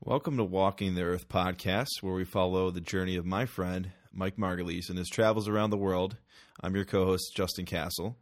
Welcome 0.00 0.36
to 0.36 0.44
Walking 0.44 0.94
the 0.94 1.02
Earth 1.02 1.28
podcast, 1.28 1.88
where 2.02 2.14
we 2.14 2.24
follow 2.24 2.70
the 2.70 2.80
journey 2.80 3.16
of 3.16 3.26
my 3.26 3.46
friend 3.46 3.90
Mike 4.12 4.36
Margulies 4.36 4.88
and 4.88 4.96
his 4.98 5.08
travels 5.08 5.48
around 5.48 5.70
the 5.70 5.76
world. 5.76 6.16
I'm 6.60 6.74
your 6.74 6.84
co-host 6.84 7.32
Justin 7.34 7.64
Castle. 7.66 8.16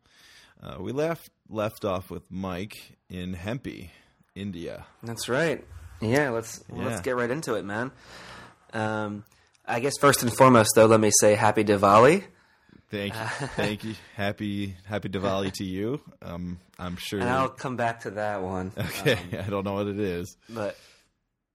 Uh, 0.62 0.76
we 0.80 0.92
left 0.92 1.30
left 1.48 1.84
off 1.84 2.10
with 2.10 2.22
Mike 2.30 2.96
in 3.10 3.34
Hampi, 3.34 3.90
India. 4.34 4.86
That's 5.02 5.28
right. 5.28 5.64
Yeah, 6.00 6.30
let's 6.30 6.64
Yeah. 6.74 6.84
let's 6.86 7.00
get 7.02 7.16
right 7.16 7.30
into 7.30 7.54
it, 7.54 7.64
man. 7.64 7.92
Um, 8.72 9.24
I 9.66 9.80
guess 9.80 9.94
first 10.00 10.22
and 10.22 10.34
foremost, 10.34 10.70
though, 10.74 10.86
let 10.86 11.00
me 11.00 11.10
say 11.20 11.34
Happy 11.34 11.62
Diwali. 11.62 12.24
Thank 12.90 13.14
you, 13.14 13.20
thank 13.56 13.84
you. 13.84 13.94
Happy 14.14 14.76
Happy 14.86 15.08
Diwali 15.08 15.52
to 15.54 15.64
you. 15.64 16.00
Um, 16.22 16.58
I'm 16.78 16.96
sure. 16.96 17.20
And 17.20 17.28
I'll 17.28 17.48
come 17.50 17.76
back 17.76 18.00
to 18.00 18.10
that 18.12 18.42
one. 18.42 18.72
okay, 18.78 19.18
I 19.38 19.48
don't 19.50 19.64
know 19.64 19.74
what 19.74 19.86
it 19.88 20.00
is. 20.00 20.36
But 20.48 20.76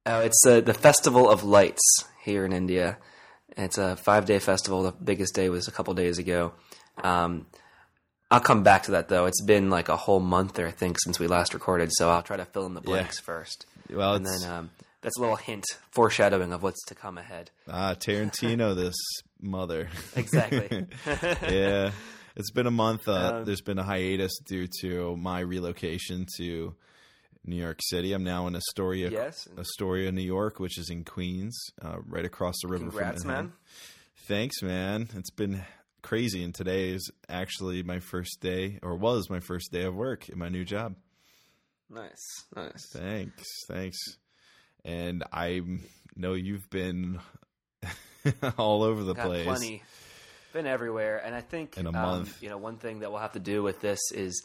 oh, 0.05 0.20
it's 0.21 0.41
uh, 0.47 0.61
the 0.61 0.73
Festival 0.73 1.29
of 1.29 1.44
Lights 1.44 2.05
here 2.23 2.45
in 2.45 2.53
India. 2.53 2.98
It's 3.57 3.77
a 3.77 3.95
five 3.95 4.26
day 4.26 4.39
festival. 4.39 4.84
The 4.84 4.91
biggest 4.91 5.35
day 5.35 5.49
was 5.49 5.67
a 5.67 5.71
couple 5.71 5.93
days 5.93 6.17
ago. 6.17 6.53
Um, 7.03 7.48
I'll 8.29 8.40
come 8.40 8.63
back 8.63 8.84
to 8.84 8.91
that 8.91 9.09
though. 9.09 9.26
It's 9.26 9.41
been 9.43 9.70
like 9.70 9.90
a 9.90 9.98
whole 9.98 10.21
month, 10.21 10.57
or 10.59 10.67
I 10.67 10.71
think, 10.71 10.98
since 10.99 11.20
we 11.20 11.27
last 11.27 11.53
recorded. 11.53 11.90
So 11.93 12.09
I'll 12.09 12.21
try 12.23 12.38
to 12.38 12.45
fill 12.45 12.66
in 12.66 12.73
the 12.73 12.81
blanks 12.81 13.20
first, 13.20 13.66
Well, 13.90 14.13
and 14.16 14.26
then 14.26 14.49
um, 14.49 14.70
that's 15.02 15.17
a 15.17 15.21
little 15.21 15.35
hint, 15.35 15.66
foreshadowing 15.91 16.54
of 16.54 16.63
what's 16.63 16.84
to 16.85 16.95
come 16.95 17.18
ahead. 17.18 17.52
ah 17.68 17.93
Tarantino, 17.95 18.73
this 18.84 18.95
mother. 19.41 19.90
Exactly. 20.15 20.88
yeah, 21.05 21.91
it's 22.38 22.52
been 22.52 22.68
a 22.68 22.71
month. 22.71 23.09
Uh, 23.09 23.34
Um, 23.40 23.45
there's 23.45 23.62
been 23.62 23.79
a 23.79 23.84
hiatus 23.84 24.40
due 24.48 24.68
to 24.81 25.18
my 25.18 25.41
relocation 25.41 26.26
to 26.38 26.73
New 27.45 27.55
York 27.55 27.80
City. 27.81 28.13
I'm 28.13 28.23
now 28.23 28.48
in 28.48 28.55
Astoria, 28.55 29.09
Yes. 29.09 29.48
Astoria, 29.58 30.12
New 30.12 30.22
York, 30.22 30.59
which 30.59 30.77
is 30.77 30.90
in 30.90 31.04
Queens, 31.04 31.58
uh, 31.82 31.98
right 32.05 32.26
across 32.26 32.55
the 32.62 32.68
river 32.68 32.86
Congrats, 32.86 33.22
from 33.23 33.27
Manhattan. 33.30 33.49
man. 33.49 33.57
Thanks, 34.27 34.62
man. 34.62 35.10
It's 35.15 35.32
been 35.32 35.63
crazy, 36.04 36.43
and 36.43 36.54
today 36.54 36.90
is 36.91 37.12
actually 37.27 37.84
my 37.84 37.99
first 37.99 38.40
day, 38.41 38.77
or 38.84 38.96
was 38.96 39.30
my 39.30 39.40
first 39.40 39.71
day 39.71 39.84
of 39.84 39.96
work 39.96 40.30
in 40.30 40.38
my 40.38 40.49
new 40.49 40.63
job. 40.63 40.96
Nice, 41.90 42.46
nice. 42.55 42.90
Thanks, 42.93 43.43
thanks. 43.68 43.98
And 44.85 45.24
I 45.34 45.62
know 46.15 46.34
you've 46.34 46.70
been 46.70 47.20
all 48.58 48.84
over 48.84 49.04
the 49.04 49.13
Got 49.13 49.26
place. 49.26 49.46
plenty. 49.46 49.84
Been 50.54 50.68
everywhere, 50.68 51.21
and 51.24 51.34
I 51.34 51.41
think 51.41 51.77
In 51.77 51.85
a 51.85 51.90
um, 51.90 51.96
month. 51.96 52.43
you 52.43 52.49
know, 52.49 52.58
one 52.58 52.77
thing 52.77 52.99
that 52.99 53.12
we'll 53.12 53.21
have 53.21 53.34
to 53.34 53.40
do 53.40 53.63
with 53.63 53.80
this 53.82 53.99
is 54.13 54.43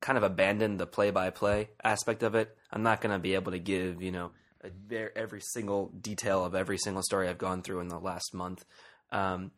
kind 0.00 0.18
of 0.18 0.24
abandon 0.24 0.76
the 0.76 0.86
play-by-play 0.86 1.70
aspect 1.82 2.22
of 2.22 2.34
it. 2.34 2.56
I'm 2.70 2.82
not 2.82 3.00
going 3.00 3.12
to 3.12 3.18
be 3.18 3.34
able 3.34 3.52
to 3.52 3.58
give 3.58 4.02
you 4.02 4.12
know 4.12 4.30
a, 4.62 5.18
every 5.18 5.40
single 5.40 5.88
detail 6.00 6.44
of 6.44 6.54
every 6.54 6.78
single 6.78 7.02
story 7.02 7.28
I've 7.28 7.38
gone 7.38 7.62
through 7.62 7.80
in 7.80 7.88
the 7.88 7.98
last 7.98 8.34
month. 8.34 8.64
Um, 9.10 9.52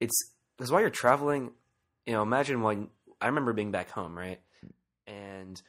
it's 0.00 0.32
because 0.56 0.70
while 0.70 0.80
you're 0.80 0.90
traveling, 0.90 1.52
you 2.06 2.12
know, 2.12 2.22
imagine 2.22 2.62
when 2.62 2.88
I 3.20 3.26
remember 3.26 3.52
being 3.52 3.70
back 3.72 3.90
home, 3.90 4.16
right, 4.16 4.40
and 5.06 5.60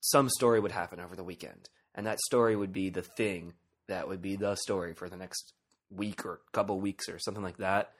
some 0.00 0.28
story 0.28 0.60
would 0.60 0.72
happen 0.72 1.00
over 1.00 1.16
the 1.16 1.24
weekend, 1.24 1.68
and 1.94 2.06
that 2.06 2.20
story 2.20 2.56
would 2.56 2.72
be 2.72 2.90
the 2.90 3.02
thing 3.02 3.54
that 3.88 4.08
would 4.08 4.22
be 4.22 4.36
the 4.36 4.54
story 4.54 4.94
for 4.94 5.08
the 5.08 5.16
next 5.16 5.54
week 5.90 6.26
or 6.26 6.40
couple 6.52 6.78
weeks 6.80 7.08
or 7.08 7.18
something 7.18 7.42
like 7.42 7.56
that. 7.58 7.92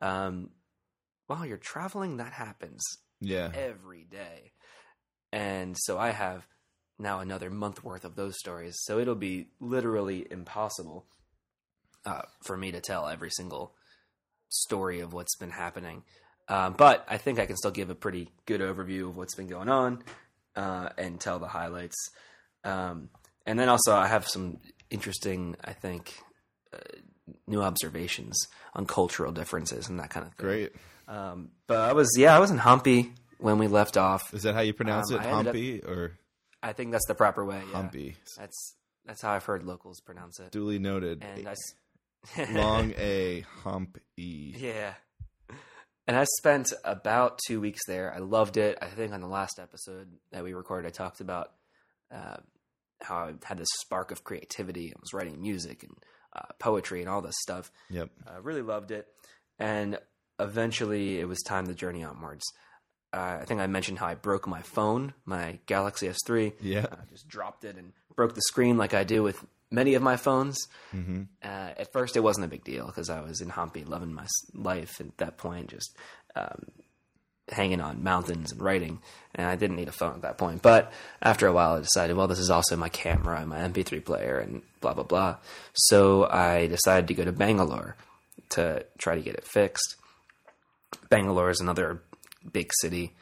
Um, 0.00 0.50
while 1.26 1.46
you're 1.46 1.56
traveling, 1.58 2.18
that 2.18 2.32
happens 2.32 2.82
Yeah, 3.20 3.50
every 3.54 4.04
day. 4.04 4.52
And 5.32 5.76
so 5.78 5.98
I 5.98 6.10
have 6.10 6.46
now 6.98 7.20
another 7.20 7.50
month 7.50 7.82
worth 7.82 8.04
of 8.04 8.16
those 8.16 8.38
stories. 8.38 8.76
So 8.82 8.98
it'll 8.98 9.14
be 9.14 9.48
literally 9.60 10.26
impossible 10.30 11.06
uh, 12.04 12.22
for 12.44 12.56
me 12.56 12.72
to 12.72 12.80
tell 12.80 13.08
every 13.08 13.30
single 13.30 13.74
story 14.48 15.00
of 15.00 15.12
what's 15.12 15.36
been 15.36 15.50
happening. 15.50 16.02
Um, 16.48 16.74
but 16.74 17.06
I 17.08 17.16
think 17.16 17.38
I 17.38 17.46
can 17.46 17.56
still 17.56 17.70
give 17.70 17.90
a 17.90 17.94
pretty 17.94 18.28
good 18.46 18.60
overview 18.60 19.08
of 19.08 19.16
what's 19.16 19.34
been 19.34 19.46
going 19.46 19.68
on 19.68 20.02
uh, 20.54 20.90
and 20.98 21.20
tell 21.20 21.38
the 21.38 21.48
highlights. 21.48 21.96
Um, 22.64 23.08
and 23.46 23.58
then 23.58 23.68
also, 23.68 23.94
I 23.94 24.06
have 24.06 24.28
some 24.28 24.58
interesting, 24.90 25.56
I 25.64 25.72
think, 25.72 26.14
uh, 26.72 26.78
new 27.46 27.62
observations 27.62 28.36
on 28.74 28.86
cultural 28.86 29.32
differences 29.32 29.88
and 29.88 29.98
that 29.98 30.10
kind 30.10 30.26
of 30.26 30.34
thing. 30.34 30.46
great. 30.46 30.72
Um, 31.08 31.50
but 31.66 31.78
I 31.78 31.92
was, 31.92 32.14
yeah, 32.16 32.36
I 32.36 32.38
was 32.38 32.50
in 32.50 32.58
Humpy 32.58 33.12
when 33.42 33.58
we 33.58 33.66
left 33.68 33.96
off. 33.96 34.32
Is 34.34 34.42
that 34.44 34.54
how 34.54 34.60
you 34.60 34.72
pronounce 34.72 35.10
Um, 35.10 35.16
it? 35.20 35.24
Ended 35.26 35.32
up- 35.38 35.44
Humpy 35.46 35.80
or 35.82 36.18
I 36.62 36.72
think 36.72 36.92
that's 36.92 37.06
the 37.06 37.14
proper 37.14 37.44
way. 37.44 37.62
Yeah. 37.66 37.72
Humpy? 37.76 38.16
That's 38.38 38.76
that's 39.04 39.20
how 39.22 39.32
I've 39.32 39.44
heard 39.44 39.64
locals 39.64 40.00
pronounce 40.00 40.38
it. 40.38 40.52
Duly 40.52 40.78
noted. 40.78 41.22
And 41.24 41.48
I, 41.48 41.52
s- 41.52 42.50
Long 42.52 42.92
A 42.96 43.40
hump 43.64 43.98
E. 44.16 44.54
yeah. 44.56 44.94
And 46.06 46.16
I 46.16 46.24
spent 46.38 46.72
about 46.84 47.38
two 47.46 47.60
weeks 47.60 47.80
there. 47.86 48.12
I 48.14 48.18
loved 48.18 48.56
it. 48.56 48.78
I 48.82 48.86
think 48.86 49.12
on 49.12 49.20
the 49.20 49.26
last 49.28 49.58
episode 49.60 50.08
that 50.32 50.42
we 50.44 50.52
recorded, 50.52 50.86
I 50.86 50.90
talked 50.90 51.20
about 51.20 51.52
uh, 52.12 52.36
how 53.00 53.16
I 53.16 53.34
had 53.44 53.58
this 53.58 53.68
spark 53.80 54.10
of 54.12 54.22
creativity. 54.24 54.90
I 54.90 54.98
was 55.00 55.12
writing 55.12 55.40
music 55.40 55.82
and 55.84 55.92
uh, 56.34 56.52
poetry 56.58 57.00
and 57.00 57.08
all 57.08 57.22
this 57.22 57.34
stuff. 57.42 57.70
Yep. 57.90 58.10
I 58.26 58.36
really 58.38 58.62
loved 58.62 58.90
it. 58.92 59.06
And 59.60 59.98
eventually 60.40 61.20
it 61.20 61.26
was 61.28 61.40
time 61.42 61.66
to 61.68 61.74
journey 61.74 62.02
onwards. 62.04 62.44
Uh, 63.12 63.38
I 63.40 63.44
think 63.44 63.60
I 63.60 63.66
mentioned 63.66 63.98
how 63.98 64.06
I 64.06 64.14
broke 64.14 64.46
my 64.46 64.62
phone, 64.62 65.12
my 65.24 65.58
Galaxy 65.66 66.08
S3. 66.08 66.54
Yeah. 66.60 66.86
I 66.90 67.04
just 67.10 67.28
dropped 67.28 67.64
it 67.64 67.76
and 67.76 67.92
broke 68.16 68.34
the 68.34 68.42
screen 68.42 68.78
like 68.78 68.94
I 68.94 69.04
do 69.04 69.22
with 69.22 69.44
many 69.70 69.94
of 69.94 70.02
my 70.02 70.16
phones. 70.16 70.56
Mm-hmm. 70.94 71.22
Uh, 71.42 71.46
at 71.46 71.92
first, 71.92 72.16
it 72.16 72.20
wasn't 72.20 72.46
a 72.46 72.48
big 72.48 72.64
deal 72.64 72.86
because 72.86 73.10
I 73.10 73.20
was 73.20 73.40
in 73.40 73.50
Hampi, 73.50 73.88
loving 73.88 74.14
my 74.14 74.26
life 74.54 75.00
at 75.00 75.16
that 75.18 75.36
point, 75.36 75.70
just 75.70 75.96
um, 76.36 76.66
hanging 77.48 77.80
on 77.80 78.02
mountains 78.02 78.52
and 78.52 78.60
writing. 78.60 79.00
And 79.34 79.46
I 79.46 79.56
didn't 79.56 79.76
need 79.76 79.88
a 79.88 79.92
phone 79.92 80.14
at 80.14 80.22
that 80.22 80.38
point. 80.38 80.62
But 80.62 80.92
after 81.20 81.46
a 81.46 81.52
while, 81.52 81.74
I 81.74 81.80
decided, 81.80 82.16
well, 82.16 82.28
this 82.28 82.38
is 82.38 82.50
also 82.50 82.76
my 82.76 82.88
camera 82.88 83.40
and 83.40 83.48
my 83.48 83.58
MP3 83.58 84.04
player 84.04 84.38
and 84.38 84.62
blah, 84.80 84.94
blah, 84.94 85.04
blah. 85.04 85.36
So 85.74 86.26
I 86.26 86.66
decided 86.66 87.08
to 87.08 87.14
go 87.14 87.24
to 87.24 87.32
Bangalore 87.32 87.96
to 88.50 88.84
try 88.98 89.16
to 89.16 89.22
get 89.22 89.34
it 89.34 89.46
fixed. 89.46 89.96
Bangalore 91.08 91.50
is 91.50 91.60
another 91.60 92.02
big 92.50 92.70
city. 92.80 93.14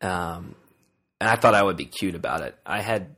Um, 0.00 0.54
and 1.20 1.28
I 1.28 1.36
thought 1.36 1.54
I 1.54 1.62
would 1.62 1.76
be 1.76 1.86
cute 1.86 2.14
about 2.14 2.42
it. 2.42 2.56
I 2.64 2.80
had 2.80 3.16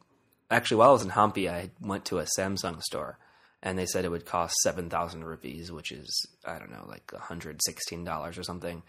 actually 0.50 0.78
while 0.78 0.90
I 0.90 0.92
was 0.92 1.02
in 1.02 1.10
Hampi, 1.10 1.50
I 1.50 1.70
went 1.80 2.06
to 2.06 2.18
a 2.18 2.26
Samsung 2.38 2.82
store, 2.82 3.18
and 3.62 3.78
they 3.78 3.86
said 3.86 4.04
it 4.04 4.10
would 4.10 4.26
cost 4.26 4.54
seven 4.62 4.88
thousand 4.88 5.24
rupees, 5.24 5.70
which 5.70 5.92
is 5.92 6.26
I 6.44 6.58
don't 6.58 6.70
know, 6.70 6.86
like 6.88 7.12
hundred 7.14 7.60
sixteen 7.62 8.04
dollars 8.04 8.38
or 8.38 8.42
something, 8.42 8.82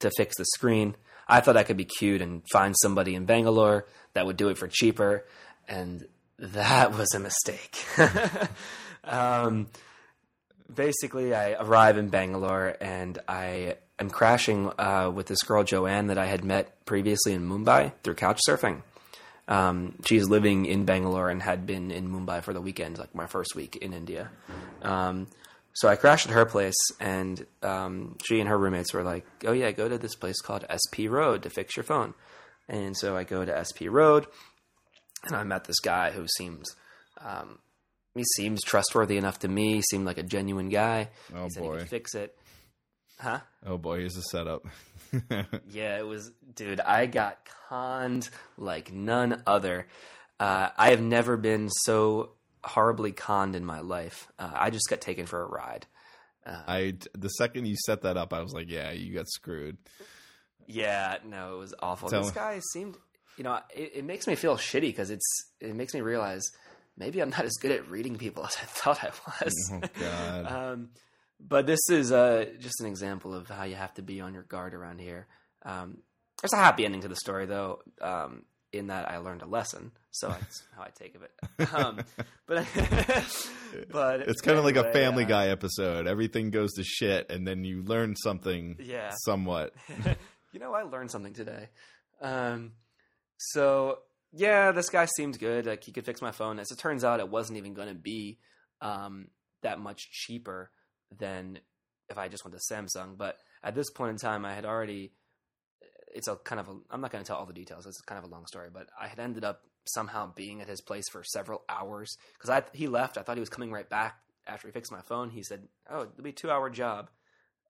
to 0.00 0.10
fix 0.16 0.36
the 0.36 0.44
screen. 0.44 0.96
I 1.26 1.40
thought 1.40 1.58
I 1.58 1.62
could 1.62 1.76
be 1.76 1.84
cute 1.84 2.22
and 2.22 2.42
find 2.50 2.74
somebody 2.80 3.14
in 3.14 3.26
Bangalore 3.26 3.86
that 4.14 4.24
would 4.24 4.38
do 4.38 4.48
it 4.48 4.56
for 4.56 4.66
cheaper, 4.66 5.26
and 5.66 6.06
that 6.38 6.92
was 6.96 7.12
a 7.14 7.20
mistake. 7.20 7.84
um, 9.04 9.68
basically, 10.72 11.34
I 11.34 11.52
arrive 11.52 11.98
in 11.98 12.08
Bangalore 12.08 12.76
and 12.80 13.18
I 13.28 13.76
am 13.98 14.10
crashing 14.10 14.70
uh, 14.78 15.10
with 15.14 15.26
this 15.26 15.42
girl 15.42 15.64
Joanne 15.64 16.08
that 16.08 16.18
I 16.18 16.26
had 16.26 16.44
met 16.44 16.84
previously 16.84 17.32
in 17.32 17.48
Mumbai 17.48 17.92
through 18.02 18.14
couch 18.14 18.40
surfing. 18.48 18.82
Um, 19.48 19.94
she's 20.04 20.28
living 20.28 20.66
in 20.66 20.84
Bangalore 20.84 21.30
and 21.30 21.42
had 21.42 21.66
been 21.66 21.90
in 21.90 22.08
Mumbai 22.08 22.42
for 22.42 22.52
the 22.52 22.60
weekend, 22.60 22.98
like 22.98 23.14
my 23.14 23.26
first 23.26 23.56
week 23.56 23.76
in 23.76 23.94
India. 23.94 24.30
Um, 24.82 25.26
so 25.72 25.88
I 25.88 25.96
crashed 25.96 26.26
at 26.26 26.32
her 26.32 26.44
place, 26.44 26.76
and 27.00 27.46
um, 27.62 28.18
she 28.26 28.40
and 28.40 28.48
her 28.48 28.58
roommates 28.58 28.92
were 28.92 29.04
like, 29.04 29.24
"Oh 29.46 29.52
yeah, 29.52 29.70
go 29.70 29.88
to 29.88 29.96
this 29.96 30.16
place 30.16 30.40
called 30.40 30.66
SP 30.68 31.08
Road 31.08 31.44
to 31.44 31.50
fix 31.50 31.76
your 31.76 31.84
phone." 31.84 32.14
And 32.68 32.96
so 32.96 33.16
I 33.16 33.24
go 33.24 33.44
to 33.44 33.64
SP 33.64 33.88
Road, 33.88 34.26
and 35.24 35.36
I 35.36 35.44
met 35.44 35.64
this 35.64 35.78
guy 35.80 36.10
who 36.10 36.26
seems 36.36 36.66
um, 37.24 37.58
he 38.14 38.24
seems 38.36 38.62
trustworthy 38.62 39.16
enough 39.16 39.38
to 39.40 39.48
me. 39.48 39.80
Seemed 39.80 40.04
like 40.04 40.18
a 40.18 40.22
genuine 40.22 40.68
guy. 40.68 41.10
Oh, 41.34 41.44
he 41.44 41.50
said 41.50 41.62
he 41.62 41.68
boy. 41.68 41.78
could 41.78 41.88
fix 41.88 42.14
it. 42.14 42.36
Huh? 43.20 43.40
Oh 43.66 43.78
boy, 43.78 44.00
here's 44.00 44.16
a 44.16 44.22
setup. 44.22 44.64
Yeah, 45.70 45.98
it 45.98 46.06
was, 46.06 46.30
dude. 46.54 46.80
I 46.80 47.06
got 47.06 47.48
conned 47.70 48.28
like 48.58 48.92
none 48.92 49.42
other. 49.46 49.86
Uh, 50.38 50.68
I 50.76 50.90
have 50.90 51.00
never 51.00 51.38
been 51.38 51.70
so 51.70 52.32
horribly 52.62 53.12
conned 53.12 53.56
in 53.56 53.64
my 53.64 53.80
life. 53.80 54.28
Uh, 54.38 54.50
I 54.54 54.68
just 54.68 54.90
got 54.90 55.00
taken 55.00 55.24
for 55.24 55.40
a 55.40 55.46
ride. 55.46 55.86
I 56.46 56.96
the 57.16 57.28
second 57.28 57.66
you 57.66 57.76
set 57.86 58.02
that 58.02 58.16
up, 58.16 58.32
I 58.32 58.40
was 58.40 58.52
like, 58.52 58.70
yeah, 58.70 58.90
you 58.92 59.14
got 59.14 59.28
screwed. 59.28 59.76
Yeah, 60.66 61.18
no, 61.24 61.56
it 61.56 61.58
was 61.58 61.74
awful. 61.80 62.08
Tell 62.08 62.22
this 62.22 62.30
guy 62.32 62.60
seemed, 62.72 62.96
you 63.36 63.44
know, 63.44 63.58
it, 63.74 63.92
it 63.96 64.04
makes 64.04 64.26
me 64.26 64.34
feel 64.34 64.56
shitty 64.56 64.82
because 64.82 65.10
it's 65.10 65.26
it 65.60 65.74
makes 65.74 65.94
me 65.94 66.00
realize 66.00 66.50
maybe 66.96 67.20
I'm 67.20 67.30
not 67.30 67.44
as 67.44 67.56
good 67.60 67.72
at 67.72 67.88
reading 67.90 68.16
people 68.16 68.44
as 68.46 68.56
I 68.56 68.64
thought 68.66 69.04
I 69.04 69.10
was. 69.44 69.72
Oh 69.72 69.80
god. 70.00 70.46
um, 70.72 70.88
but 71.40 71.66
this 71.66 71.80
is 71.90 72.12
uh, 72.12 72.46
just 72.58 72.80
an 72.80 72.86
example 72.86 73.34
of 73.34 73.48
how 73.48 73.64
you 73.64 73.76
have 73.76 73.94
to 73.94 74.02
be 74.02 74.20
on 74.20 74.34
your 74.34 74.42
guard 74.42 74.74
around 74.74 75.00
here. 75.00 75.26
Um, 75.64 75.98
there's 76.40 76.52
a 76.52 76.56
happy 76.56 76.84
ending 76.84 77.00
to 77.02 77.08
the 77.08 77.16
story, 77.16 77.46
though. 77.46 77.80
Um, 78.00 78.44
in 78.70 78.88
that 78.88 79.10
I 79.10 79.16
learned 79.16 79.40
a 79.40 79.46
lesson. 79.46 79.92
So 80.10 80.28
that's 80.28 80.62
how 80.76 80.82
I 80.82 80.90
take 80.94 81.14
of 81.14 81.22
it. 81.22 81.72
Um, 81.72 82.00
but 82.46 82.66
but 83.90 84.20
It's 84.22 84.40
kind 84.42 84.58
of 84.58 84.64
like 84.64 84.76
a 84.76 84.92
Family 84.92 85.24
uh, 85.24 85.28
Guy 85.28 85.48
episode. 85.48 86.06
Everything 86.06 86.50
goes 86.50 86.72
to 86.74 86.84
shit, 86.84 87.30
and 87.30 87.46
then 87.46 87.64
you 87.64 87.82
learn 87.82 88.14
something 88.16 88.76
Yeah. 88.78 89.12
somewhat. 89.24 89.74
you 90.52 90.60
know, 90.60 90.74
I 90.74 90.82
learned 90.82 91.10
something 91.10 91.32
today. 91.32 91.68
Um, 92.20 92.72
so 93.38 94.00
yeah, 94.32 94.72
this 94.72 94.90
guy 94.90 95.06
seemed 95.06 95.38
good. 95.38 95.66
Like 95.66 95.84
he 95.84 95.92
could 95.92 96.04
fix 96.04 96.20
my 96.20 96.32
phone. 96.32 96.58
As 96.58 96.70
it 96.70 96.78
turns 96.78 97.04
out, 97.04 97.20
it 97.20 97.28
wasn't 97.30 97.58
even 97.58 97.74
going 97.74 97.88
to 97.88 97.94
be 97.94 98.38
um, 98.80 99.28
that 99.62 99.80
much 99.80 100.10
cheaper 100.10 100.70
than 101.16 101.58
if 102.08 102.18
I 102.18 102.28
just 102.28 102.44
went 102.44 102.56
to 102.56 102.74
Samsung. 102.74 103.16
But 103.16 103.38
at 103.62 103.74
this 103.74 103.90
point 103.90 104.10
in 104.10 104.16
time, 104.16 104.44
I 104.44 104.54
had 104.54 104.64
already. 104.64 105.12
It's 106.14 106.28
a 106.28 106.36
kind 106.36 106.60
of 106.60 106.68
a. 106.68 106.76
I'm 106.90 107.00
not 107.00 107.12
going 107.12 107.22
to 107.22 107.28
tell 107.28 107.36
all 107.36 107.46
the 107.46 107.52
details. 107.52 107.86
It's 107.86 108.00
kind 108.00 108.18
of 108.18 108.24
a 108.24 108.32
long 108.32 108.46
story, 108.46 108.68
but 108.72 108.88
I 109.00 109.08
had 109.08 109.18
ended 109.18 109.44
up 109.44 109.62
somehow 109.84 110.32
being 110.34 110.60
at 110.60 110.68
his 110.68 110.80
place 110.80 111.08
for 111.08 111.24
several 111.24 111.62
hours 111.68 112.16
because 112.34 112.50
I 112.50 112.62
he 112.72 112.86
left. 112.86 113.18
I 113.18 113.22
thought 113.22 113.36
he 113.36 113.40
was 113.40 113.48
coming 113.48 113.72
right 113.72 113.88
back 113.88 114.16
after 114.46 114.68
he 114.68 114.72
fixed 114.72 114.92
my 114.92 115.02
phone. 115.02 115.30
He 115.30 115.42
said, 115.42 115.68
"Oh, 115.90 116.02
it'll 116.02 116.22
be 116.22 116.30
a 116.30 116.32
two 116.32 116.50
hour 116.50 116.70
job." 116.70 117.10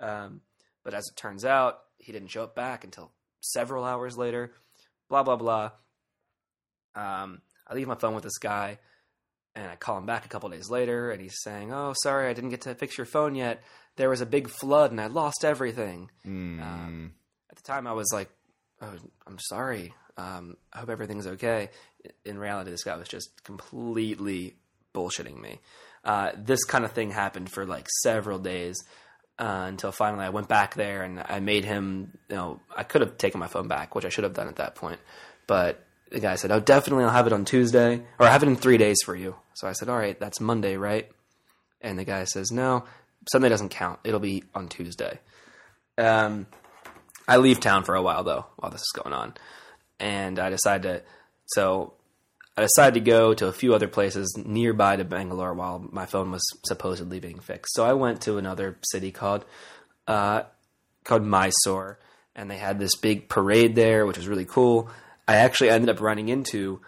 Um, 0.00 0.42
but 0.84 0.94
as 0.94 1.08
it 1.08 1.16
turns 1.16 1.44
out, 1.44 1.80
he 1.98 2.12
didn't 2.12 2.28
show 2.28 2.44
up 2.44 2.54
back 2.54 2.84
until 2.84 3.12
several 3.40 3.84
hours 3.84 4.16
later. 4.16 4.52
Blah 5.08 5.24
blah 5.24 5.36
blah. 5.36 5.70
Um, 6.94 7.42
I 7.66 7.74
leave 7.74 7.88
my 7.88 7.94
phone 7.94 8.14
with 8.14 8.24
this 8.24 8.38
guy, 8.38 8.78
and 9.58 9.70
I 9.70 9.76
call 9.76 9.98
him 9.98 10.06
back 10.06 10.24
a 10.24 10.28
couple 10.28 10.48
days 10.48 10.70
later, 10.70 11.10
and 11.10 11.20
he's 11.20 11.36
saying, 11.42 11.72
"Oh, 11.72 11.92
sorry, 12.02 12.28
I 12.28 12.32
didn't 12.32 12.50
get 12.50 12.62
to 12.62 12.74
fix 12.74 12.96
your 12.96 13.06
phone 13.06 13.34
yet. 13.34 13.62
There 13.96 14.08
was 14.08 14.20
a 14.20 14.26
big 14.26 14.48
flood, 14.48 14.92
and 14.92 15.00
I 15.00 15.06
lost 15.08 15.44
everything." 15.44 16.10
Mm. 16.26 16.62
Um, 16.62 17.12
At 17.50 17.56
the 17.56 17.62
time, 17.62 17.86
I 17.86 17.92
was 17.92 18.10
like, 18.12 18.30
oh, 18.80 18.94
"I'm 19.26 19.38
sorry. 19.38 19.94
Um, 20.16 20.56
I 20.72 20.78
hope 20.78 20.90
everything's 20.90 21.26
okay." 21.26 21.70
In 22.24 22.38
reality, 22.38 22.70
this 22.70 22.84
guy 22.84 22.96
was 22.96 23.08
just 23.08 23.42
completely 23.42 24.54
bullshitting 24.94 25.40
me. 25.40 25.58
Uh, 26.04 26.30
this 26.36 26.64
kind 26.64 26.84
of 26.84 26.92
thing 26.92 27.10
happened 27.10 27.50
for 27.50 27.66
like 27.66 27.88
several 28.02 28.38
days 28.38 28.76
uh, 29.38 29.64
until 29.66 29.90
finally 29.90 30.24
I 30.24 30.30
went 30.30 30.48
back 30.48 30.74
there 30.74 31.02
and 31.02 31.20
I 31.28 31.40
made 31.40 31.64
him. 31.64 32.16
You 32.30 32.36
know, 32.36 32.60
I 32.76 32.84
could 32.84 33.00
have 33.00 33.18
taken 33.18 33.40
my 33.40 33.48
phone 33.48 33.66
back, 33.66 33.96
which 33.96 34.04
I 34.04 34.08
should 34.08 34.24
have 34.24 34.34
done 34.34 34.46
at 34.46 34.56
that 34.56 34.76
point, 34.76 35.00
but 35.48 35.84
the 36.10 36.20
guy 36.20 36.36
said, 36.36 36.50
"Oh, 36.50 36.60
definitely, 36.60 37.04
I'll 37.04 37.10
have 37.10 37.26
it 37.26 37.32
on 37.32 37.44
Tuesday, 37.44 38.02
or 38.18 38.26
I'll 38.26 38.32
have 38.32 38.42
it 38.42 38.48
in 38.48 38.56
three 38.56 38.78
days 38.78 38.98
for 39.04 39.14
you." 39.14 39.36
So 39.54 39.68
I 39.68 39.72
said, 39.72 39.88
"All 39.88 39.98
right, 39.98 40.18
that's 40.18 40.40
Monday, 40.40 40.76
right?" 40.76 41.08
And 41.80 41.98
the 41.98 42.04
guy 42.04 42.24
says, 42.24 42.50
"No, 42.50 42.84
Sunday 43.30 43.48
doesn't 43.48 43.70
count. 43.70 44.00
It'll 44.04 44.20
be 44.20 44.44
on 44.54 44.68
Tuesday." 44.68 45.20
Um, 45.96 46.46
I 47.26 47.36
leave 47.36 47.60
town 47.60 47.84
for 47.84 47.94
a 47.94 48.02
while 48.02 48.24
though, 48.24 48.46
while 48.56 48.70
this 48.70 48.80
is 48.80 48.92
going 48.94 49.14
on, 49.14 49.34
and 50.00 50.38
I 50.38 50.50
decide 50.50 50.82
to. 50.82 51.02
So 51.46 51.94
I 52.56 52.62
decided 52.62 52.94
to 52.94 53.10
go 53.10 53.34
to 53.34 53.46
a 53.46 53.52
few 53.52 53.74
other 53.74 53.86
places 53.86 54.36
nearby 54.36 54.96
to 54.96 55.04
Bangalore 55.04 55.54
while 55.54 55.78
my 55.92 56.06
phone 56.06 56.30
was 56.30 56.42
supposedly 56.66 57.20
being 57.20 57.38
fixed. 57.38 57.74
So 57.74 57.84
I 57.84 57.92
went 57.92 58.22
to 58.22 58.38
another 58.38 58.78
city 58.90 59.12
called 59.12 59.44
uh, 60.08 60.42
called 61.04 61.22
Mysore, 61.22 61.98
and 62.34 62.50
they 62.50 62.56
had 62.56 62.78
this 62.78 62.96
big 62.96 63.28
parade 63.28 63.74
there, 63.74 64.06
which 64.06 64.16
was 64.16 64.26
really 64.26 64.44
cool. 64.44 64.90
I 65.28 65.36
actually 65.36 65.68
ended 65.68 65.90
up 65.90 66.00
running 66.00 66.30
into 66.30 66.80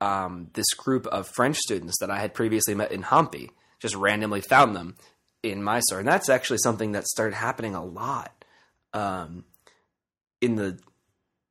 um, 0.00 0.48
this 0.54 0.72
group 0.74 1.06
of 1.08 1.28
French 1.34 1.56
students 1.56 1.98
that 2.00 2.10
I 2.10 2.20
had 2.20 2.32
previously 2.32 2.74
met 2.74 2.92
in 2.92 3.02
Hampi. 3.02 3.50
Just 3.80 3.96
randomly 3.96 4.40
found 4.40 4.74
them 4.74 4.96
in 5.42 5.62
Mysore, 5.62 5.98
and 5.98 6.08
that's 6.08 6.28
actually 6.28 6.58
something 6.58 6.92
that 6.92 7.06
started 7.06 7.34
happening 7.34 7.74
a 7.74 7.84
lot 7.84 8.44
um, 8.92 9.44
in 10.40 10.54
the 10.54 10.78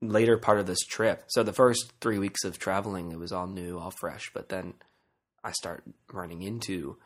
later 0.02 0.38
part 0.38 0.60
of 0.60 0.68
this 0.68 0.80
trip. 0.80 1.24
So 1.28 1.44
the 1.44 1.54
first 1.54 1.94
three 2.02 2.20
weeks 2.20 2.44
of 2.44 2.60
traveling, 2.60 3.12
it 3.12 3.20
was 3.20 3.32
all 3.32 3.48
new, 3.48 3.78
all 3.78 3.92
fresh. 3.92 4.30
But 4.34 4.50
then 4.50 4.74
I 5.44 5.52
start 5.52 5.84
running 6.12 6.42
into 6.42 6.98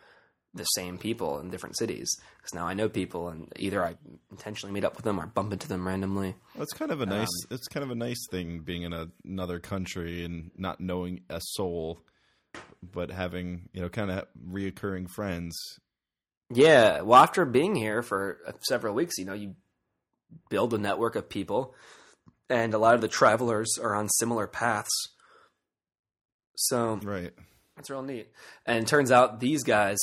the 0.54 0.64
same 0.66 0.98
people 0.98 1.40
in 1.40 1.50
different 1.50 1.78
cities 1.78 2.10
because 2.38 2.54
now 2.54 2.68
I 2.68 2.74
know 2.74 2.90
people, 2.90 3.30
and 3.30 3.52
either 3.58 3.84
I 3.84 3.96
intentionally 4.32 4.74
meet 4.74 4.84
up 4.84 4.96
with 4.96 5.06
them 5.06 5.20
or 5.20 5.26
bump 5.26 5.54
into 5.54 5.68
them 5.68 5.88
randomly. 5.88 6.36
That's 6.58 6.74
kind 6.74 6.92
of 6.92 7.02
a 7.02 7.06
nice. 7.06 7.30
it's 7.50 7.68
kind 7.68 7.84
of 7.84 7.92
a 7.92 7.96
nice 7.96 8.28
thing 8.30 8.60
being 8.60 8.84
in 8.84 8.94
a, 8.94 9.08
another 9.24 9.60
country 9.60 10.26
and 10.26 10.52
not 10.58 10.82
knowing 10.82 11.22
a 11.30 11.40
soul, 11.42 12.04
but 12.84 13.12
having 13.12 13.70
you 13.74 13.82
know 13.82 13.90
kind 13.90 14.12
of 14.12 14.28
reoccurring 14.50 15.10
friends. 15.10 15.56
Yeah. 16.54 17.02
Well, 17.02 17.22
after 17.22 17.46
being 17.46 17.76
here 17.76 18.02
for 18.02 18.40
uh, 18.46 18.52
several 18.68 18.94
weeks, 18.94 19.18
you 19.18 19.26
know, 19.26 19.34
you 19.34 19.56
build 20.50 20.74
a 20.74 20.78
network 20.78 21.16
of 21.16 21.30
people, 21.30 21.76
and 22.50 22.74
a 22.74 22.78
lot 22.78 22.96
of 22.96 23.02
the 23.02 23.08
travelers 23.08 23.78
are 23.82 23.96
on 23.96 24.10
similar 24.10 24.48
paths. 24.48 24.92
So 26.56 27.00
Right. 27.02 27.32
That's 27.76 27.90
real 27.90 28.04
neat. 28.04 28.30
And 28.66 28.84
it 28.84 28.88
turns 28.88 29.12
out 29.12 29.40
these 29.40 29.64
guys 29.64 29.98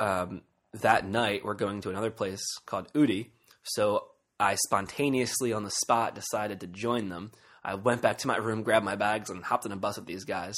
um, 0.00 0.42
that 0.72 1.06
night 1.06 1.44
we're 1.44 1.54
going 1.54 1.80
to 1.82 1.90
another 1.90 2.10
place 2.10 2.42
called 2.66 2.92
Ooty. 2.94 3.28
So 3.62 4.06
I 4.40 4.56
spontaneously 4.56 5.52
on 5.52 5.64
the 5.64 5.70
spot 5.70 6.14
decided 6.14 6.60
to 6.60 6.66
join 6.66 7.10
them. 7.10 7.30
I 7.62 7.74
went 7.74 8.00
back 8.00 8.18
to 8.18 8.26
my 8.26 8.38
room, 8.38 8.62
grabbed 8.62 8.86
my 8.86 8.96
bags, 8.96 9.28
and 9.28 9.44
hopped 9.44 9.66
in 9.66 9.72
a 9.72 9.76
bus 9.76 9.96
with 9.96 10.06
these 10.06 10.24
guys. 10.24 10.56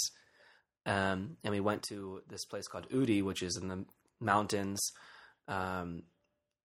Um, 0.86 1.36
and 1.42 1.52
we 1.52 1.60
went 1.60 1.82
to 1.84 2.22
this 2.28 2.44
place 2.44 2.68
called 2.68 2.88
Ooty, 2.90 3.22
which 3.22 3.42
is 3.42 3.56
in 3.60 3.68
the 3.68 3.84
mountains. 4.20 4.80
Um, 5.48 6.04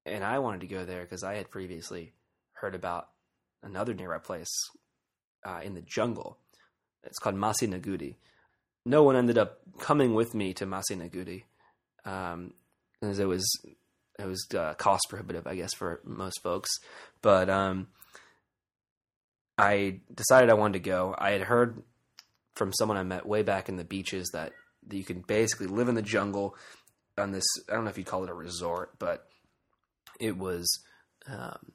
and 0.06 0.24
I 0.24 0.40
wanted 0.40 0.62
to 0.62 0.68
go 0.68 0.86
there 0.86 1.02
because 1.02 1.24
I 1.24 1.36
had 1.36 1.50
previously 1.50 2.14
heard 2.54 2.76
about 2.76 3.10
another 3.64 3.94
nearby 3.94 4.20
place 4.20 4.52
uh, 5.44 5.60
in 5.64 5.74
the 5.74 5.82
jungle. 5.82 6.38
It's 7.04 7.20
called 7.20 7.36
Masinagudi. 7.36 8.16
No 8.86 9.04
one 9.04 9.16
ended 9.16 9.38
up 9.38 9.60
coming 9.80 10.14
with 10.14 10.34
me 10.34 10.54
to 10.54 10.66
Masinagudi. 10.66 11.44
Um, 12.06 12.54
as 13.02 13.20
it 13.20 13.28
was 13.28 13.48
it 14.20 14.26
was 14.26 14.46
uh, 14.58 14.74
cost 14.74 15.06
prohibitive, 15.10 15.46
I 15.46 15.56
guess, 15.56 15.74
for 15.74 16.02
most 16.04 16.42
folks. 16.42 16.70
But 17.22 17.50
um, 17.50 17.88
I 19.58 20.02
decided 20.14 20.50
I 20.50 20.56
wanted 20.56 20.74
to 20.74 20.90
go. 20.90 21.16
I 21.18 21.32
had 21.32 21.42
heard 21.42 21.84
from 22.56 22.74
someone 22.74 22.98
I 22.98 23.04
met 23.04 23.28
way 23.28 23.44
back 23.44 23.70
in 23.70 23.78
the 23.78 23.84
beaches 23.84 24.30
that, 24.34 24.54
that 24.88 24.98
you 24.98 25.04
can 25.04 25.22
basically 25.22 25.68
live 25.68 25.88
in 25.88 25.96
the 25.96 26.02
jungle 26.02 26.56
on 27.18 27.32
this. 27.32 27.46
I 27.70 27.74
don't 27.74 27.84
know 27.84 27.90
if 27.90 27.98
you'd 27.98 28.08
call 28.08 28.24
it 28.24 28.30
a 28.30 28.34
resort, 28.36 28.98
but 29.00 29.28
it 30.20 30.38
was. 30.38 30.68
Um, 31.28 31.74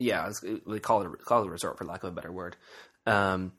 yeah, 0.00 0.28
it 0.42 0.66
was, 0.66 0.80
call 0.80 1.02
it 1.02 1.06
a, 1.06 1.10
call 1.10 1.42
it 1.42 1.48
a 1.48 1.50
resort 1.50 1.76
for 1.76 1.84
lack 1.84 2.04
of 2.04 2.12
a 2.12 2.14
better 2.14 2.32
word. 2.32 2.56
Um, 3.06 3.52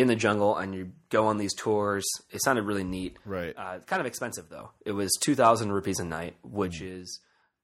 in 0.00 0.08
the 0.08 0.16
jungle 0.16 0.56
and 0.56 0.74
you 0.74 0.92
go 1.10 1.26
on 1.26 1.38
these 1.38 1.54
tours. 1.54 2.04
It 2.30 2.42
sounded 2.42 2.62
really 2.62 2.84
neat. 2.84 3.16
Right. 3.24 3.54
Uh, 3.56 3.78
kind 3.86 4.00
of 4.00 4.06
expensive 4.06 4.48
though. 4.48 4.70
It 4.84 4.92
was 4.92 5.10
two 5.20 5.34
thousand 5.34 5.72
rupees 5.72 5.98
a 5.98 6.04
night, 6.04 6.36
which 6.42 6.80
is 6.80 7.20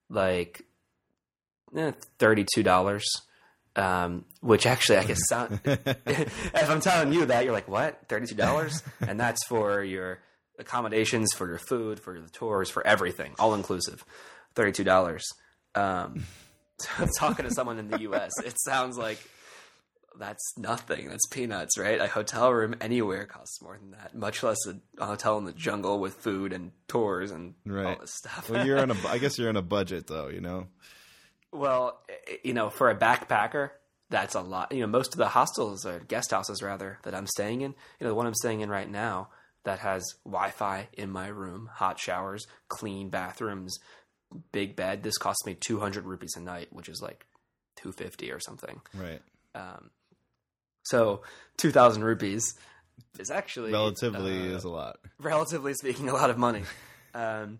like 0.09 0.63
eh, 1.77 1.93
thirty 2.19 2.45
two 2.55 2.63
dollars. 2.63 3.05
Um, 3.77 4.25
which 4.41 4.67
actually 4.67 4.99
I 4.99 5.05
guess 5.05 5.19
sound. 5.29 5.61
if 5.65 6.71
I'm 6.71 6.81
telling 6.81 7.13
you 7.13 7.27
that, 7.27 7.45
you're 7.45 7.53
like, 7.53 7.69
what? 7.69 8.01
Thirty 8.09 8.27
two 8.27 8.37
dollars, 8.37 8.83
and 9.01 9.19
that's 9.19 9.45
for 9.47 9.83
your 9.83 10.21
accommodations, 10.59 11.33
for 11.35 11.49
your 11.49 11.59
food, 11.59 11.99
for 11.99 12.21
the 12.21 12.29
tours, 12.29 12.71
for 12.71 12.87
everything, 12.87 13.35
all 13.39 13.55
inclusive. 13.55 14.05
Thirty 14.55 14.73
two 14.73 14.85
dollars. 14.85 15.25
Um, 15.75 16.25
talking 17.19 17.45
to 17.47 17.51
someone 17.51 17.79
in 17.79 17.89
the 17.89 18.01
U.S., 18.03 18.31
it 18.45 18.55
sounds 18.61 18.97
like 18.97 19.19
that's 20.19 20.57
nothing. 20.57 21.09
That's 21.09 21.27
peanuts, 21.27 21.79
right? 21.79 22.01
A 22.01 22.07
hotel 22.07 22.53
room 22.53 22.75
anywhere 22.81 23.27
costs 23.27 23.61
more 23.63 23.79
than 23.79 23.93
that, 23.93 24.15
much 24.15 24.43
less 24.43 24.59
a, 24.67 25.05
hotel 25.05 25.39
in 25.39 25.45
the 25.45 25.53
jungle 25.53 25.99
with 25.99 26.15
food 26.15 26.53
and 26.53 26.73
tours 26.89 27.31
and 27.31 27.55
all 27.69 27.97
this 28.01 28.15
stuff. 28.15 28.49
well, 28.51 28.67
you're 28.67 28.79
on 28.79 28.91
a. 28.91 28.97
I 29.09 29.19
guess 29.19 29.39
you're 29.39 29.49
on 29.49 29.57
a 29.57 29.63
budget 29.63 30.07
though. 30.07 30.29
You 30.29 30.41
know. 30.41 30.67
well, 31.53 32.01
you 32.43 32.55
know, 32.55 32.71
for 32.71 32.91
a 32.91 32.97
backpacker, 32.97 33.71
that's 34.11 34.35
a 34.35 34.41
lot. 34.41 34.73
You 34.73 34.81
know, 34.81 34.87
most 34.87 35.15
of 35.15 35.19
the 35.19 35.29
hostels 35.29 35.85
or 35.87 36.01
guest 36.01 36.31
houses 36.31 36.63
rather 36.63 36.99
that 37.03 37.15
I'm 37.15 37.27
staying 37.27 37.63
in, 37.63 37.71
you 37.73 38.05
know, 38.05 38.09
the 38.09 38.15
one 38.15 38.27
I'm 38.27 38.35
staying 38.35 38.61
in 38.61 38.71
right 38.71 38.91
now 38.91 39.29
that 39.65 39.81
has 39.81 40.05
Wi-Fi 40.25 40.89
in 40.93 41.11
my 41.11 41.27
room, 41.27 41.71
hot 41.73 41.99
showers, 41.99 42.47
clean 42.69 43.09
bathrooms, 43.09 43.79
big 44.53 44.77
bed. 44.77 45.03
This 45.03 45.19
costs 45.19 45.45
me 45.47 45.55
200 45.55 46.05
rupees 46.05 46.35
a 46.37 46.41
night, 46.41 46.69
which 46.71 46.89
is 46.89 47.01
like 47.03 47.27
250 47.77 48.31
or 48.31 48.41
something. 48.41 48.81
Right. 48.95 49.21
Um, 49.55 49.91
so 50.85 51.23
2,000 51.59 52.05
rupees 52.05 52.55
is 53.19 53.31
actually 53.31 53.73
Relatively 53.73 54.53
uh, 54.53 54.57
is 54.57 54.65
a 54.65 54.69
lot. 54.71 54.99
relatively 55.19 55.75
speaking, 55.75 56.09
a 56.09 56.15
lot 56.15 56.31
of 56.31 56.39
money. 56.39 56.63
Um, 57.15 57.59